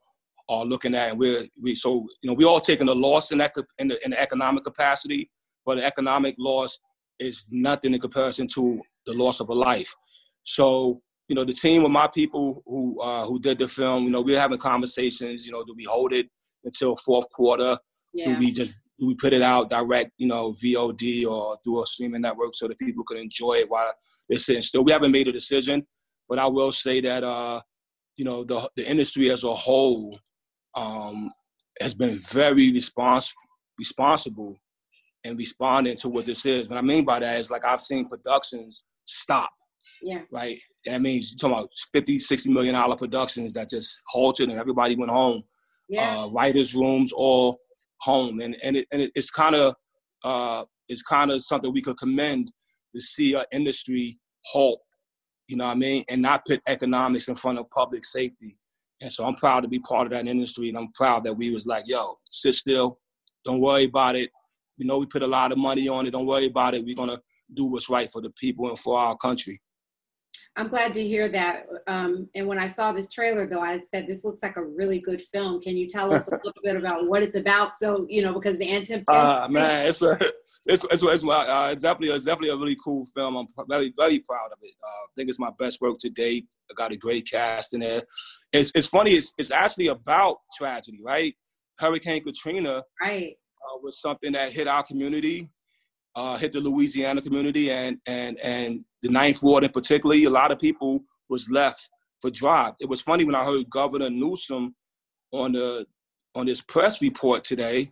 are 0.49 0.64
looking 0.64 0.94
at, 0.94 1.11
and 1.11 1.18
we're 1.18 1.47
we 1.61 1.75
so 1.75 2.07
you 2.23 2.29
know 2.29 2.35
we 2.35 2.44
all 2.44 2.61
taking 2.61 2.88
a 2.88 2.92
loss 2.92 3.33
in 3.33 3.38
that 3.38 3.55
in 3.79 3.88
the, 3.88 4.05
in 4.05 4.11
the 4.11 4.21
economic 4.21 4.64
capacity, 4.64 5.31
but 5.64 5.77
the 5.77 5.85
economic 5.85 6.35
loss 6.38 6.79
is 7.18 7.47
nothing 7.51 7.94
in 7.94 8.01
comparison 8.01 8.47
to 8.47 8.81
the 9.07 9.12
loss 9.12 9.40
of 9.40 9.49
a 9.49 9.55
life. 9.55 9.94
So 10.42 11.03
you 11.29 11.35
know, 11.35 11.44
the 11.44 11.53
team 11.53 11.85
of 11.85 11.90
my 11.90 12.07
people 12.07 12.62
who 12.66 13.01
uh, 13.01 13.27
who 13.27 13.38
did 13.38 13.59
the 13.59 13.68
film, 13.68 14.05
you 14.05 14.11
know, 14.11 14.23
we 14.23 14.35
are 14.37 14.40
having 14.40 14.59
conversations. 14.59 15.47
You 15.47 15.53
know, 15.53 15.64
do 15.64 15.75
we 15.77 15.85
hold 15.85 16.12
it 16.12 16.29
until 16.64 16.97
fourth 16.97 17.31
quarter? 17.33 17.79
Yeah. 18.14 18.33
Do 18.33 18.38
we 18.38 18.51
just 18.51 18.83
do 18.99 19.07
we 19.07 19.14
put 19.14 19.35
it 19.35 19.42
out 19.42 19.68
direct, 19.68 20.11
you 20.16 20.27
know, 20.27 20.51
VOD 20.51 21.27
or 21.27 21.59
through 21.62 21.83
a 21.83 21.87
streaming 21.87 22.23
network 22.23 22.55
so 22.55 22.66
that 22.66 22.79
people 22.79 23.05
can 23.05 23.18
enjoy 23.18 23.55
it 23.55 23.71
while 23.71 23.92
they're 24.29 24.38
sitting 24.38 24.62
still? 24.62 24.83
We 24.83 24.92
haven't 24.92 25.12
made 25.12 25.29
a 25.29 25.33
decision, 25.33 25.87
but 26.29 26.38
I 26.38 26.47
will 26.47 26.73
say 26.73 27.01
that 27.01 27.25
uh, 27.25 27.61
you 28.17 28.25
know 28.25 28.45
the 28.45 28.69
the 28.77 28.88
industry 28.88 29.31
as 29.31 29.45
a 29.45 29.55
whole 29.55 30.19
um, 30.75 31.31
has 31.81 31.95
been 31.95 32.19
very 32.19 32.73
respons- 32.73 33.33
responsible 33.79 34.57
and 35.25 35.38
responding 35.38 35.97
to 35.97 36.09
what 36.09 36.27
this 36.27 36.47
is. 36.47 36.69
What 36.69 36.79
I 36.79 36.83
mean 36.83 37.05
by 37.05 37.21
that 37.21 37.41
is 37.41 37.51
like 37.51 37.64
I've 37.64 37.81
seen 37.81 38.09
productions 38.09 38.85
stop 39.05 39.51
yeah. 40.03 40.21
Right. 40.31 40.61
That 40.85 41.01
means 41.01 41.31
you're 41.31 41.38
talking 41.38 41.59
about 41.59 41.71
50, 41.93 42.19
60 42.19 42.51
million 42.51 42.75
dollar 42.75 42.97
productions 42.97 43.53
that 43.55 43.69
just 43.71 44.01
halted 44.07 44.51
and 44.51 44.59
everybody 44.59 44.97
went 44.97 45.11
home. 45.11 45.43
Yeah. 45.88 46.19
Uh, 46.19 46.29
writers' 46.31 46.75
rooms 46.75 47.12
all 47.12 47.59
home. 48.01 48.41
And 48.41 48.57
and, 48.62 48.77
it, 48.77 48.87
and 48.93 49.03
it, 49.03 49.12
it's 49.14 49.31
kind 49.31 49.55
of 49.55 49.75
uh, 50.25 50.64
it's 50.88 51.03
kind 51.03 51.31
of 51.31 51.43
something 51.43 51.73
we 51.73 51.83
could 51.83 51.99
commend 51.99 52.51
to 52.95 53.01
see 53.01 53.35
our 53.35 53.47
industry 53.53 54.19
halt, 54.45 54.81
you 55.49 55.57
know 55.57 55.65
what 55.65 55.73
I 55.73 55.77
mean, 55.77 56.05
and 56.09 56.23
not 56.23 56.45
put 56.45 56.61
economics 56.67 57.29
in 57.29 57.35
front 57.35 57.59
of 57.59 57.71
public 57.71 58.05
safety. 58.05 58.57
And 59.01 59.11
so 59.11 59.25
I'm 59.25 59.35
proud 59.35 59.63
to 59.63 59.69
be 59.69 59.79
part 59.79 60.07
of 60.07 60.13
that 60.13 60.27
industry, 60.27 60.69
and 60.69 60.79
I'm 60.79 60.93
proud 60.93 61.25
that 61.25 61.35
we 61.35 61.51
was 61.51 61.67
like, 61.67 61.85
yo, 61.87 62.19
sit 62.31 62.55
still, 62.55 62.99
don't 63.45 63.61
worry 63.61 63.85
about 63.85 64.17
it. 64.17 64.31
You 64.77 64.87
know, 64.87 64.99
we 64.99 65.07
put 65.07 65.23
a 65.23 65.27
lot 65.27 65.51
of 65.51 65.59
money 65.59 65.89
on 65.89 66.07
it. 66.07 66.11
Don't 66.11 66.27
worry 66.27 66.47
about 66.47 66.75
it. 66.75 66.85
We're 66.85 66.95
gonna 66.95 67.21
do 67.53 67.65
what's 67.67 67.89
right 67.89 68.11
for 68.11 68.21
the 68.21 68.31
people 68.31 68.69
and 68.69 68.79
for 68.79 68.99
our 68.99 69.17
country. 69.17 69.61
I'm 70.59 70.66
glad 70.66 70.92
to 70.94 71.07
hear 71.07 71.29
that. 71.29 71.68
Um, 71.87 72.29
and 72.35 72.49
when 72.49 72.59
I 72.59 72.66
saw 72.66 72.90
this 72.90 73.09
trailer, 73.09 73.47
though, 73.47 73.61
I 73.61 73.81
said 73.81 74.09
this 74.09 74.25
looks 74.25 74.42
like 74.42 74.57
a 74.57 74.64
really 74.64 74.99
good 74.99 75.23
film. 75.23 75.62
Can 75.62 75.77
you 75.77 75.87
tell 75.87 76.12
us 76.12 76.27
a 76.27 76.33
little 76.44 76.62
bit 76.64 76.75
about 76.75 77.09
what 77.09 77.23
it's 77.23 77.37
about? 77.37 77.75
So 77.77 78.07
you 78.09 78.23
know, 78.23 78.35
because 78.35 78.59
the 78.59 78.68
antip. 78.68 79.05
Ah 79.07 79.44
uh, 79.44 79.49
man, 79.49 79.87
it's 79.87 80.03
a, 80.03 80.18
it's 80.66 80.85
it's, 80.90 81.03
it's, 81.03 81.25
uh, 81.25 81.68
it's 81.73 81.83
definitely 81.83 82.09
it's 82.09 82.25
definitely 82.25 82.51
a 82.51 82.57
really 82.57 82.77
cool 82.85 83.07
film. 83.14 83.37
I'm 83.37 83.47
very 83.68 83.92
very 83.97 84.18
proud 84.18 84.47
of 84.47 84.59
it. 84.62 84.75
Uh, 84.83 84.88
I 84.88 85.07
think 85.14 85.29
it's 85.29 85.38
my 85.38 85.53
best 85.61 85.81
work 85.81 85.97
to 86.01 86.11
date. 86.11 86.47
I 86.68 86.75
got 86.75 86.92
a 86.92 86.97
great 86.97 87.31
cast 87.31 87.73
in 87.73 87.81
there. 87.81 88.03
It's 88.53 88.73
it's 88.75 88.88
funny. 88.88 89.12
It's 89.12 89.33
it's 89.38 89.53
actually 89.53 89.87
about 89.87 90.38
tragedy, 90.57 90.99
right? 91.05 91.35
Hurricane 91.79 92.25
Katrina. 92.25 92.83
Right. 93.01 93.37
Uh, 93.62 93.79
was 93.81 94.01
something 94.01 94.33
that 94.33 94.53
hit 94.53 94.66
our 94.66 94.83
community 94.83 95.51
uh, 96.14 96.37
hit 96.37 96.53
the 96.53 96.61
Louisiana 96.61 97.23
community 97.23 97.71
and 97.71 97.99
and 98.07 98.38
and 98.40 98.85
the 99.03 99.11
Ninth 99.11 99.42
Ward 99.42 99.64
in 99.64 99.71
particularly. 99.71 100.25
A 100.25 100.31
lot 100.31 100.51
of 100.51 100.59
people 100.59 101.01
was 101.29 101.51
left 101.51 101.90
for 102.21 102.31
dry. 102.31 102.73
It 102.81 102.88
was 102.88 103.01
funny 103.01 103.25
when 103.25 103.35
I 103.35 103.44
heard 103.44 103.71
Governor 103.71 104.11
Newsom 104.11 104.75
on 105.33 105.53
the 105.53 105.87
on 106.35 106.47
this 106.47 106.61
press 106.61 107.01
report 107.03 107.44
today. 107.44 107.90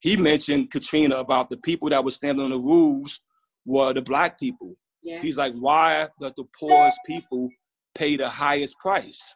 He 0.00 0.16
mentioned 0.16 0.70
Katrina 0.70 1.16
about 1.16 1.50
the 1.50 1.58
people 1.58 1.90
that 1.90 2.04
were 2.04 2.10
standing 2.10 2.44
on 2.44 2.50
the 2.50 2.58
roofs 2.58 3.20
were 3.66 3.92
the 3.92 4.02
black 4.02 4.38
people. 4.38 4.76
Yeah. 5.02 5.20
He's 5.20 5.38
like, 5.38 5.54
why 5.54 6.08
does 6.20 6.34
the 6.34 6.44
poorest 6.58 6.98
people 7.06 7.48
pay 7.94 8.16
the 8.16 8.28
highest 8.28 8.78
price? 8.78 9.34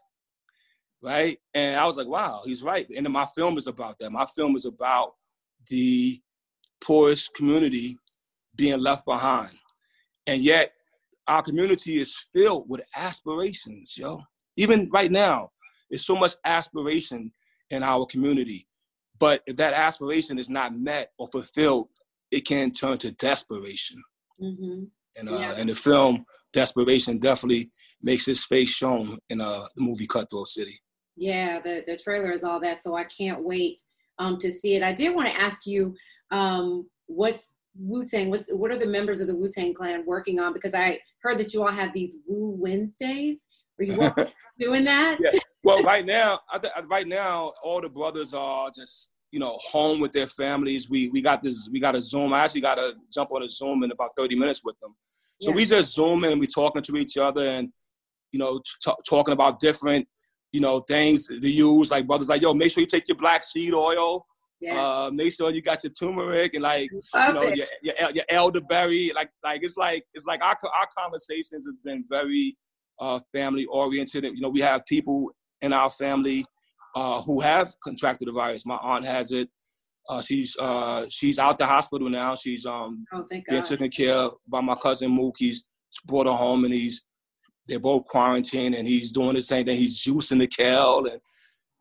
Right? 1.03 1.39
And 1.53 1.77
I 1.77 1.85
was 1.85 1.99
like, 1.99 2.07
wow, 2.07 2.43
he's 2.45 2.63
right. 2.63 2.87
And 2.97 3.09
my 3.11 3.27
film 3.27 3.59
is 3.59 3.67
about 3.67 3.99
that. 3.99 4.11
My 4.11 4.27
film 4.27 4.57
is 4.57 4.65
about 4.65 5.13
the 5.69 6.21
poorest 6.83 7.35
community 7.35 7.99
being 8.57 8.81
left 8.81 9.05
behind. 9.05 9.51
And 10.27 10.43
yet, 10.43 10.73
our 11.27 11.43
community 11.43 12.01
is 12.01 12.15
filled 12.33 12.69
with 12.69 12.83
aspirations, 12.95 13.97
yo. 13.97 14.21
Even 14.57 14.89
right 14.93 15.11
now, 15.11 15.51
there's 15.91 16.07
so 16.07 16.17
much 16.17 16.35
aspiration 16.45 17.33
in 17.71 17.83
our 17.83 18.07
community. 18.07 18.67
But 19.19 19.43
if 19.47 19.57
that 19.57 19.75
aspiration 19.75 20.39
is 20.39 20.51
not 20.51 20.77
met 20.77 21.13
or 21.19 21.29
fulfilled, 21.29 21.89
it 22.31 22.47
can 22.47 22.71
turn 22.73 22.99
to 22.99 23.13
desperation. 23.13 24.03
Mm-hmm. 24.41 24.85
And 25.17 25.29
uh, 25.29 25.39
yeah. 25.39 25.57
in 25.59 25.69
the 25.69 25.75
film, 25.75 26.25
desperation 26.53 27.19
definitely 27.19 27.71
makes 28.03 28.27
its 28.27 28.45
face 28.45 28.69
shown 28.69 29.19
in 29.31 29.41
uh, 29.41 29.67
the 29.77 29.83
movie 29.83 30.07
Cutthroat 30.07 30.49
City. 30.49 30.81
Yeah, 31.17 31.61
the, 31.61 31.85
the 31.87 31.97
trailer 31.97 32.33
is 32.33 32.43
all 32.43 32.61
that, 32.61 32.83
so 32.83 32.97
I 32.97 33.05
can't 33.05 33.45
wait 33.45 33.81
um, 34.19 34.39
to 34.39 34.51
see 34.51 34.75
it. 34.75 34.83
I 34.83 34.93
did 34.93 35.15
want 35.15 35.29
to 35.29 35.41
ask 35.41 35.67
you 35.67 35.95
um, 36.33 36.89
what's 37.07 37.57
Wu 37.79 38.05
Tang? 38.05 38.31
What's 38.31 38.49
what 38.51 38.71
are 38.71 38.79
the 38.79 38.87
members 38.87 39.21
of 39.21 39.27
the 39.27 39.35
Wu 39.35 39.49
Tang 39.49 39.75
Clan 39.75 40.05
working 40.07 40.41
on? 40.41 40.53
Because 40.53 40.75
I 40.75 41.01
heard 41.23 41.39
that 41.39 41.53
you 41.53 41.63
all 41.63 41.73
have 41.73 41.93
these 41.93 42.17
Wu 42.27 42.51
Wednesdays. 42.51 43.45
Are 43.79 43.85
you 43.85 44.27
doing 44.59 44.85
that? 44.85 45.19
Yeah. 45.21 45.39
Well, 45.65 45.83
right 45.83 46.05
now, 46.05 46.41
I 46.53 46.59
th- 46.59 46.73
right 46.89 47.07
now, 47.07 47.53
all 47.63 47.81
the 47.81 47.89
brothers 47.89 48.35
are 48.35 48.71
just 48.71 49.11
you 49.31 49.41
know 49.41 49.59
home 49.61 50.01
with 50.01 50.13
their 50.13 50.27
families. 50.27 50.89
We 50.89 51.09
we 51.09 51.21
got 51.21 51.43
this. 51.43 51.69
We 51.73 51.81
got 51.81 51.97
a 51.97 52.01
Zoom. 52.01 52.33
I 52.33 52.45
actually 52.45 52.61
got 52.61 52.77
to 52.77 52.93
jump 53.13 53.33
on 53.33 53.43
a 53.43 53.49
Zoom 53.49 53.83
in 53.83 53.91
about 53.91 54.11
thirty 54.17 54.37
minutes 54.37 54.61
with 54.65 54.79
them. 54.81 54.95
So 54.99 55.51
yeah. 55.51 55.57
we 55.57 55.65
just 55.65 55.95
Zoom 55.95 56.25
in 56.25 56.33
and 56.33 56.41
we 56.41 56.47
talking 56.47 56.83
to 56.83 56.97
each 56.97 57.17
other 57.17 57.47
and 57.47 57.71
you 58.33 58.39
know 58.39 58.61
t- 58.85 58.93
talking 59.09 59.33
about 59.33 59.59
different 59.59 60.07
you 60.53 60.61
know 60.61 60.79
things 60.81 61.27
to 61.27 61.51
use. 61.51 61.91
Like 61.91 62.07
brothers, 62.07 62.29
like 62.29 62.43
yo, 62.43 62.55
make 62.55 62.71
sure 62.71 62.81
you 62.81 62.87
take 62.87 63.09
your 63.09 63.17
black 63.17 63.43
seed 63.43 63.75
oil 63.75 64.25
yeah. 64.61 64.81
Uh, 64.81 65.11
make 65.13 65.33
sure 65.33 65.51
you 65.51 65.61
got 65.61 65.83
your 65.85 65.93
turmeric 65.93 66.55
and 66.55 66.63
like 66.63 66.91
you 66.91 67.33
know 67.33 67.43
your, 67.43 67.67
your, 67.83 68.11
your 68.15 68.25
elderberry. 68.29 69.13
Like 69.15 69.31
like 69.43 69.63
it's 69.63 69.77
like 69.77 70.05
it's 70.15 70.27
like 70.27 70.43
our 70.43 70.57
our 70.65 70.89
conversations 70.97 71.67
has 71.67 71.79
been 71.85 72.05
very 72.09 72.57
uh, 72.99 73.21
family 73.33 73.67
oriented. 73.67 74.25
You 74.25 74.41
know, 74.41 74.49
we 74.49 74.61
have 74.61 74.87
people 74.87 75.35
in 75.61 75.73
our 75.73 75.91
family 75.91 76.45
uh, 76.95 77.21
who 77.23 77.41
have 77.41 77.73
contracted 77.83 78.29
the 78.29 78.33
virus. 78.33 78.65
My 78.65 78.77
aunt 78.77 79.05
has 79.05 79.33
it. 79.33 79.49
Uh, 80.09 80.21
she's 80.21 80.57
uh, 80.59 81.07
she's 81.09 81.39
out 81.39 81.59
the 81.59 81.67
hospital 81.67 82.09
now. 82.09 82.35
She's 82.35 82.67
um 82.67 83.05
oh, 83.13 83.27
being 83.31 83.63
taken 83.63 83.91
care 83.91 84.15
of 84.15 84.35
by 84.47 84.61
my 84.61 84.75
cousin 84.75 85.11
Mookie's 85.11 85.67
brought 86.07 86.27
her 86.27 86.33
home 86.33 86.65
and 86.65 86.75
he's 86.75 87.07
they're 87.67 87.79
both 87.79 88.05
quarantined 88.05 88.75
and 88.75 88.87
he's 88.87 89.13
doing 89.13 89.35
the 89.35 89.43
same 89.43 89.65
thing. 89.65 89.79
He's 89.79 90.03
juicing 90.03 90.41
the 90.41 90.47
kale 90.47 91.07
and 91.11 91.21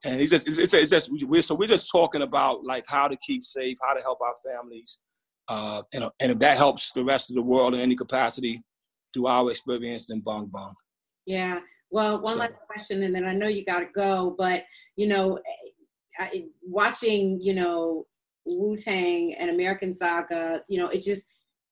and 0.04 0.20
he's 0.20 0.30
just 0.30 0.48
it's, 0.48 0.74
it's 0.74 0.90
just 0.90 1.10
we're 1.26 1.42
so 1.42 1.56
we're 1.56 1.68
just 1.68 1.90
talking 1.90 2.22
about 2.22 2.64
like 2.64 2.86
how 2.88 3.08
to 3.08 3.18
keep 3.26 3.44
safe, 3.44 3.78
how 3.82 3.94
to 3.94 4.02
help 4.02 4.20
our 4.22 4.34
families, 4.52 5.02
uh, 5.48 5.82
and 5.94 6.04
and 6.20 6.32
if 6.32 6.40
that 6.40 6.58
helps 6.58 6.92
the 6.92 7.04
rest 7.04 7.30
of 7.30 7.36
the 7.36 7.42
world 7.42 7.74
in 7.74 7.82
any 7.82 7.96
capacity 7.96 8.62
through 9.14 9.28
our 9.28 9.50
experience, 9.50 10.08
then 10.08 10.20
bong 10.20 10.48
bong. 10.48 10.74
Yeah. 11.26 11.60
Well, 11.92 12.22
one 12.22 12.34
so. 12.34 12.40
last 12.40 12.56
question, 12.68 13.04
and 13.04 13.14
then 13.14 13.26
I 13.26 13.34
know 13.34 13.48
you 13.48 13.64
got 13.64 13.80
to 13.80 13.88
go, 13.96 14.36
but 14.38 14.64
you 14.96 15.08
know, 15.08 15.40
I, 16.20 16.46
watching 16.64 17.40
you 17.42 17.54
know 17.54 18.06
Wu 18.46 18.76
Tang 18.76 19.34
An 19.36 19.50
American 19.50 19.96
Saga, 19.96 20.62
you 20.68 20.80
know, 20.80 20.90
it 20.90 21.02
just 21.02 21.28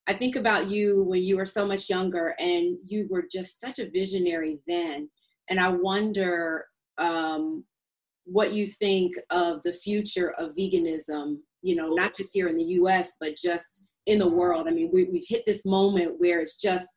I 0.08 0.14
think 0.14 0.36
about 0.36 0.68
you 0.68 1.04
when 1.04 1.22
you 1.22 1.38
were 1.38 1.46
so 1.46 1.66
much 1.66 1.90
younger 1.90 2.36
and 2.40 2.78
you 2.86 3.08
were 3.10 3.26
just 3.32 3.60
such 3.60 3.80
a 3.80 3.90
visionary 3.90 4.62
then. 4.68 5.10
And 5.50 5.60
I 5.60 5.70
wonder 5.70 6.66
um, 6.98 7.64
what 8.26 8.54
you 8.54 8.68
think 8.68 9.14
of 9.30 9.62
the 9.64 9.74
future 9.74 10.32
of 10.38 10.56
veganism, 10.56 11.38
you 11.62 11.76
know, 11.76 11.94
not 11.94 12.16
just 12.16 12.34
here 12.34 12.48
in 12.48 12.58
the 12.58 12.64
US, 12.64 13.14
but 13.20 13.36
just 13.36 13.84
in 14.06 14.20
the 14.20 14.30
world. 14.30 14.68
I 14.68 14.72
mean, 14.72 14.90
we, 14.94 15.06
we've 15.06 15.28
hit 15.28 15.46
this 15.46 15.66
moment 15.66 16.20
where 16.20 16.40
it's 16.40 16.58
just, 16.58 16.88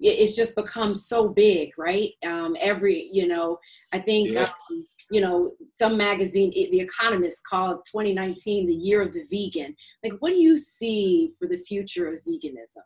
it's 0.00 0.36
just 0.36 0.54
become 0.54 0.94
so 0.94 1.28
big, 1.28 1.70
right? 1.76 2.12
Um, 2.24 2.56
every, 2.60 3.10
you 3.12 3.26
know, 3.26 3.58
I 3.92 3.98
think, 3.98 4.32
yeah. 4.32 4.50
um, 4.70 4.86
you 5.10 5.20
know, 5.20 5.52
some 5.72 5.96
magazine, 5.96 6.50
The 6.50 6.80
Economist, 6.80 7.40
called 7.48 7.84
2019 7.90 8.66
the 8.66 8.72
year 8.72 9.02
of 9.02 9.12
the 9.12 9.24
vegan. 9.28 9.74
Like, 10.04 10.14
what 10.20 10.30
do 10.30 10.36
you 10.36 10.56
see 10.56 11.32
for 11.38 11.48
the 11.48 11.58
future 11.58 12.06
of 12.06 12.14
veganism? 12.26 12.84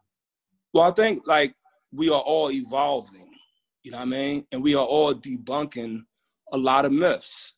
Well, 0.73 0.85
I 0.85 0.91
think 0.93 1.27
like 1.27 1.55
we 1.93 2.09
are 2.09 2.21
all 2.21 2.51
evolving, 2.51 3.29
you 3.83 3.91
know 3.91 3.99
what 3.99 4.05
I 4.05 4.11
mean? 4.11 4.47
And 4.51 4.63
we 4.63 4.75
are 4.75 4.85
all 4.85 5.13
debunking 5.13 6.05
a 6.53 6.57
lot 6.57 6.87
of 6.87 6.93
myths. 6.93 7.55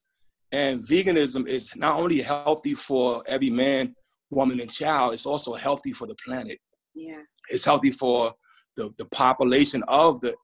And 0.54 0.78
veganism 0.78 1.48
is 1.48 1.74
not 1.74 1.98
only 1.98 2.22
healthy 2.22 2.74
for 2.74 3.24
every 3.26 3.50
man, 3.50 3.96
woman, 4.30 4.60
and 4.60 4.72
child, 4.72 5.12
it's 5.12 5.26
also 5.26 5.54
healthy 5.54 5.92
for 5.92 6.06
the 6.06 6.14
planet. 6.24 6.60
Yeah. 6.94 7.22
It's 7.48 7.64
healthy 7.64 7.90
for 7.90 8.32
the, 8.76 8.94
the 8.96 9.06
population 9.06 9.82
of 9.88 10.20
the 10.20 10.36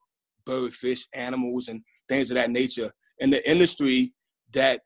bird, 0.45 0.73
fish, 0.73 1.07
animals, 1.15 1.69
and 1.69 1.83
things 2.09 2.33
of 2.33 2.35
that 2.35 2.51
nature. 2.51 2.91
And 3.21 3.33
the 3.33 3.49
industry 3.49 4.13
that 4.53 4.81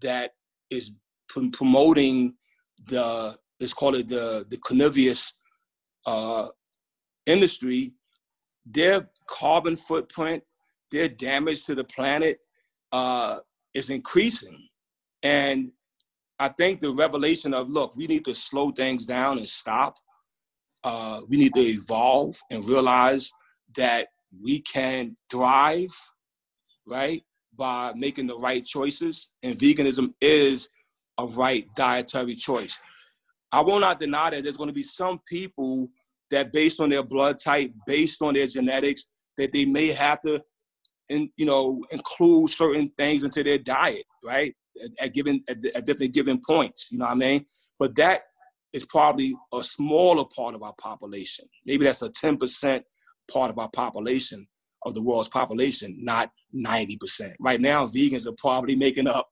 that 0.00 0.30
is 0.70 0.92
p- 1.30 1.50
promoting 1.50 2.36
the 2.88 3.36
let's 3.60 3.74
call 3.74 3.94
it 3.96 4.08
the 4.08 4.46
the 4.48 4.56
carnivorous 4.56 5.30
uh, 6.06 6.46
industry, 7.26 7.92
their 8.64 9.10
carbon 9.26 9.76
footprint, 9.76 10.42
their 10.90 11.10
damage 11.10 11.66
to 11.66 11.74
the 11.74 11.84
planet 11.84 12.38
uh, 12.92 13.40
is 13.74 13.90
increasing, 13.90 14.69
and 15.22 15.72
I 16.38 16.48
think 16.48 16.80
the 16.80 16.90
revelation 16.90 17.52
of 17.52 17.68
look, 17.68 17.96
we 17.96 18.06
need 18.06 18.24
to 18.24 18.34
slow 18.34 18.70
things 18.70 19.06
down 19.06 19.38
and 19.38 19.48
stop 19.48 19.96
uh, 20.84 21.20
we 21.28 21.36
need 21.36 21.54
to 21.54 21.60
evolve 21.60 22.38
and 22.50 22.64
realize 22.64 23.30
that 23.76 24.08
we 24.42 24.60
can 24.60 25.14
thrive, 25.30 25.94
right, 26.86 27.22
by 27.56 27.92
making 27.94 28.26
the 28.26 28.36
right 28.36 28.64
choices. 28.64 29.30
And 29.42 29.56
veganism 29.56 30.14
is 30.20 30.68
a 31.18 31.26
right 31.26 31.66
dietary 31.76 32.34
choice. 32.34 32.78
I 33.52 33.60
will 33.60 33.80
not 33.80 34.00
deny 34.00 34.30
that 34.30 34.42
there's 34.44 34.56
going 34.56 34.68
to 34.68 34.74
be 34.74 34.82
some 34.82 35.20
people 35.26 35.88
that, 36.30 36.52
based 36.52 36.80
on 36.80 36.90
their 36.90 37.02
blood 37.02 37.38
type, 37.38 37.72
based 37.86 38.22
on 38.22 38.34
their 38.34 38.46
genetics, 38.46 39.06
that 39.36 39.52
they 39.52 39.64
may 39.64 39.90
have 39.90 40.20
to, 40.22 40.40
in, 41.08 41.28
you 41.36 41.44
know, 41.44 41.84
include 41.90 42.50
certain 42.50 42.90
things 42.96 43.24
into 43.24 43.42
their 43.42 43.58
diet, 43.58 44.04
right? 44.24 44.54
At, 44.82 45.06
at 45.06 45.14
given 45.14 45.42
at, 45.48 45.64
at 45.74 45.86
different 45.86 46.14
given 46.14 46.40
points, 46.46 46.88
you 46.90 46.98
know 46.98 47.06
what 47.06 47.12
I 47.12 47.16
mean. 47.16 47.44
But 47.78 47.94
that 47.96 48.22
is 48.72 48.84
probably 48.84 49.34
a 49.52 49.62
smaller 49.64 50.24
part 50.36 50.54
of 50.54 50.62
our 50.62 50.74
population. 50.80 51.46
Maybe 51.66 51.84
that's 51.84 52.02
a 52.02 52.10
10% 52.10 52.82
part 53.30 53.50
of 53.50 53.58
our 53.58 53.68
population, 53.70 54.46
of 54.84 54.94
the 54.94 55.02
world's 55.02 55.28
population, 55.28 55.96
not 56.00 56.30
90%. 56.54 57.34
Right 57.40 57.60
now, 57.60 57.86
vegans 57.86 58.26
are 58.26 58.36
probably 58.38 58.76
making 58.76 59.08
up, 59.08 59.28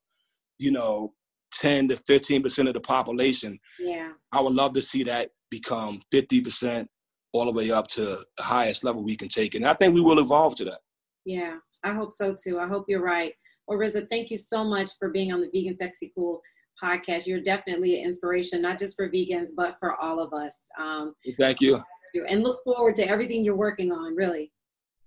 you 0.59 0.73
know, 0.73 1.15
10 1.55 1.89
to 1.89 1.95
15% 1.95 2.69
of 2.69 2.75
the 2.75 2.81
population. 2.81 3.59
Yeah. 3.79 4.13
I 4.33 4.41
would 4.41 4.55
love 4.55 4.75
to 4.75 4.83
see 4.83 5.05
that 5.05 5.31
become 5.51 6.03
50% 6.13 6.87
all 7.33 7.47
the 7.47 7.53
way 7.53 7.71
up 7.71 7.87
to 7.89 8.19
the 8.37 8.43
highest 8.43 8.85
level 8.85 9.03
we 9.03 9.17
can 9.17 9.29
take. 9.29 9.55
And 9.55 9.67
I 9.67 9.75
think 9.75 9.95
we 9.95 10.01
will 10.01 10.19
evolve 10.19 10.57
to 10.57 10.65
that. 10.67 10.81
Yeah, 11.25 11.57
I 11.85 11.93
hope 11.93 12.13
so 12.13 12.35
too. 12.35 12.59
I 12.59 12.67
hope 12.67 12.87
you're 12.89 13.03
right. 13.03 13.35
Well, 13.69 13.79
RZA, 13.79 14.09
thank 14.09 14.31
you 14.31 14.39
so 14.39 14.65
much 14.65 14.93
for 14.99 15.11
being 15.11 15.31
on 15.31 15.43
the 15.43 15.51
Vegan 15.53 15.77
Sexy 15.77 16.11
Cool 16.15 16.41
podcast. 16.83 17.27
You're 17.27 17.43
definitely 17.43 18.01
an 18.01 18.07
inspiration, 18.07 18.63
not 18.63 18.79
just 18.79 18.97
for 18.97 19.11
vegans, 19.11 19.51
but 19.55 19.77
for 19.79 19.95
all 20.01 20.21
of 20.21 20.33
us. 20.33 20.57
Um, 20.81 21.15
Thank 21.39 21.61
you. 21.61 21.83
And 22.29 22.43
look 22.43 22.65
forward 22.65 22.95
to 22.97 23.07
everything 23.07 23.45
you're 23.45 23.57
working 23.57 23.93
on, 23.93 24.17
really. 24.17 24.51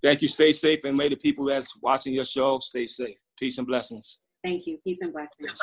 Thank 0.03 0.21
you. 0.21 0.27
Stay 0.27 0.51
safe. 0.51 0.83
And 0.83 0.95
may 0.95 1.09
the 1.09 1.15
people 1.15 1.45
that's 1.45 1.75
watching 1.81 2.13
your 2.13 2.25
show 2.25 2.59
stay 2.59 2.85
safe. 2.85 3.17
Peace 3.37 3.57
and 3.57 3.65
blessings. 3.65 4.19
Thank 4.43 4.67
you. 4.67 4.77
Peace 4.83 5.01
and 5.01 5.11
blessings. 5.11 5.59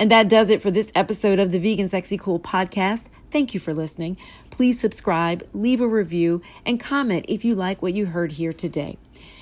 And 0.00 0.10
that 0.10 0.30
does 0.30 0.48
it 0.48 0.62
for 0.62 0.70
this 0.70 0.90
episode 0.94 1.38
of 1.38 1.52
the 1.52 1.58
Vegan 1.58 1.86
Sexy 1.86 2.16
Cool 2.16 2.40
podcast. 2.40 3.10
Thank 3.30 3.52
you 3.52 3.60
for 3.60 3.74
listening. 3.74 4.16
Please 4.48 4.80
subscribe, 4.80 5.46
leave 5.52 5.78
a 5.78 5.86
review, 5.86 6.40
and 6.64 6.80
comment 6.80 7.26
if 7.28 7.44
you 7.44 7.54
like 7.54 7.82
what 7.82 7.92
you 7.92 8.06
heard 8.06 8.32
here 8.32 8.54
today. 8.54 8.96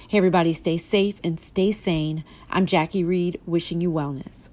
Hey, 0.09 0.19
everybody, 0.19 0.53
stay 0.53 0.77
safe 0.77 1.21
and 1.23 1.39
stay 1.39 1.71
sane. 1.71 2.25
I'm 2.51 2.67
Jacque 2.67 2.95
Reid, 2.95 3.41
wishing 3.47 3.81
you 3.81 3.93
wellness. 3.93 4.51